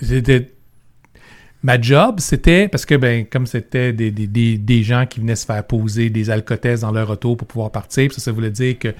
[0.00, 0.50] C'était.
[1.62, 5.46] Ma job, c'était parce que, ben, comme c'était des, des, des, gens qui venaient se
[5.46, 8.78] faire poser des alcotestes dans leur auto pour pouvoir partir, puis ça, ça voulait dire
[8.78, 8.92] que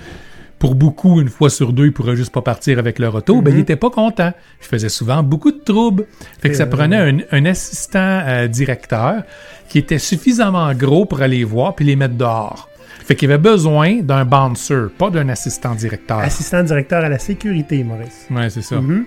[0.64, 3.50] pour beaucoup, une fois sur deux, ils pourraient juste pas partir avec leur auto, ben,
[3.50, 3.58] Mhm.
[3.58, 4.32] ils étaient pas contents.
[4.62, 6.06] Je faisais souvent beaucoup de troubles.
[6.40, 6.66] Fait que ça Euh.
[6.66, 9.24] prenait un, un assistant euh, directeur
[9.68, 12.70] qui était suffisamment gros pour aller les voir puis les mettre dehors.
[13.04, 16.20] Fait qu'il avait besoin d'un bouncer, pas d'un assistant directeur.
[16.20, 18.26] Assistant directeur à la sécurité, Maurice.
[18.30, 18.80] Ouais, c'est ça.
[18.80, 19.04] Mhm.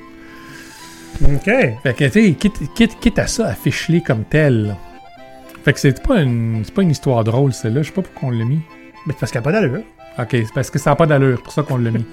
[1.25, 1.43] OK.
[1.81, 4.75] Fait que, tu quitte, quitte, quitte à ça, à ficheler comme tel.
[5.65, 7.81] Fait que c'est pas une, c'est pas une histoire drôle, celle-là.
[7.81, 8.59] Je sais pas pourquoi on l'a mis.
[9.07, 9.81] Mais c'est parce qu'il n'y a pas d'allure.
[10.19, 12.05] Ok, c'est parce que ça n'a pas d'allure, pour ça qu'on l'a mis.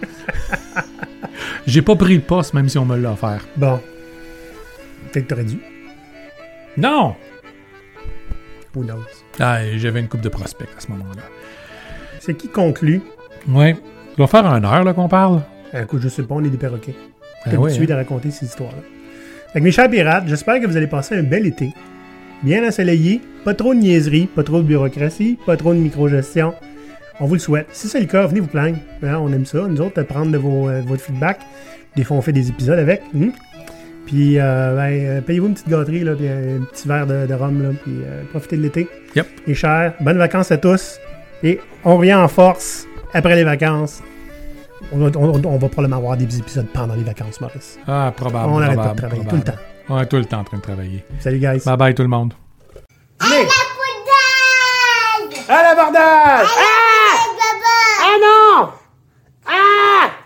[1.67, 3.47] J'ai pas pris le poste, même si on me l'a offert.
[3.57, 3.81] Bon.
[5.11, 5.59] Peut-être que t'aurais dû.
[6.77, 7.15] Non!
[8.75, 9.05] Who knows?
[9.41, 11.23] Ah, j'avais une coupe de prospects à ce moment-là.
[12.21, 13.01] C'est qui conclut?
[13.49, 13.75] Ouais.
[13.75, 15.43] Ça doit faire une heure qu'on parle.
[15.73, 16.95] Un coup, je sais pas, on est des perroquets.
[17.45, 17.97] Ben T'es ouais, habitué hein.
[17.97, 18.83] de raconter ces histoires-là.
[19.53, 21.73] Fait que mes chers pirates, j'espère que vous allez passer un bel été.
[22.43, 26.55] Bien ensoleillé, pas trop de niaiseries, pas trop de bureaucratie, pas trop de microgestion.
[27.21, 27.69] On vous le souhaite.
[27.73, 28.79] Si c'est le cas, venez vous plaindre.
[29.03, 29.59] Hein, on aime ça.
[29.69, 31.41] Nous autres, prendre de vos, euh, votre feedback.
[31.97, 33.03] Des fois, on fait des épisodes avec.
[33.13, 33.31] hmm.
[34.07, 37.35] Puis, euh, ben, euh, payez-vous une petite gâterie, là, puis un petit verre de, de
[37.35, 38.87] rhum, là, puis euh, profitez de l'été.
[39.17, 39.27] Yep.
[39.47, 40.99] Les chers, bonnes vacances à tous.
[41.43, 44.03] Et on revient en force après les vacances.
[44.93, 47.79] On va, on- on va probablement avoir des épisodes pendant les vacances, Maurice.
[47.87, 48.51] Ah, probable.
[48.53, 49.45] on n'arrête pas de travailler probable.
[49.45, 49.63] tout le temps.
[49.89, 51.05] On est tout le temps en train de travailler.
[51.21, 51.63] Salut, guys.
[51.65, 52.35] Bye bye tout le monde.
[53.21, 53.45] Allez!
[53.45, 54.11] Poudre
[55.49, 56.47] À l'abordage!
[56.47, 56.94] Baba
[58.07, 58.73] Ah non!
[59.47, 60.24] Ah!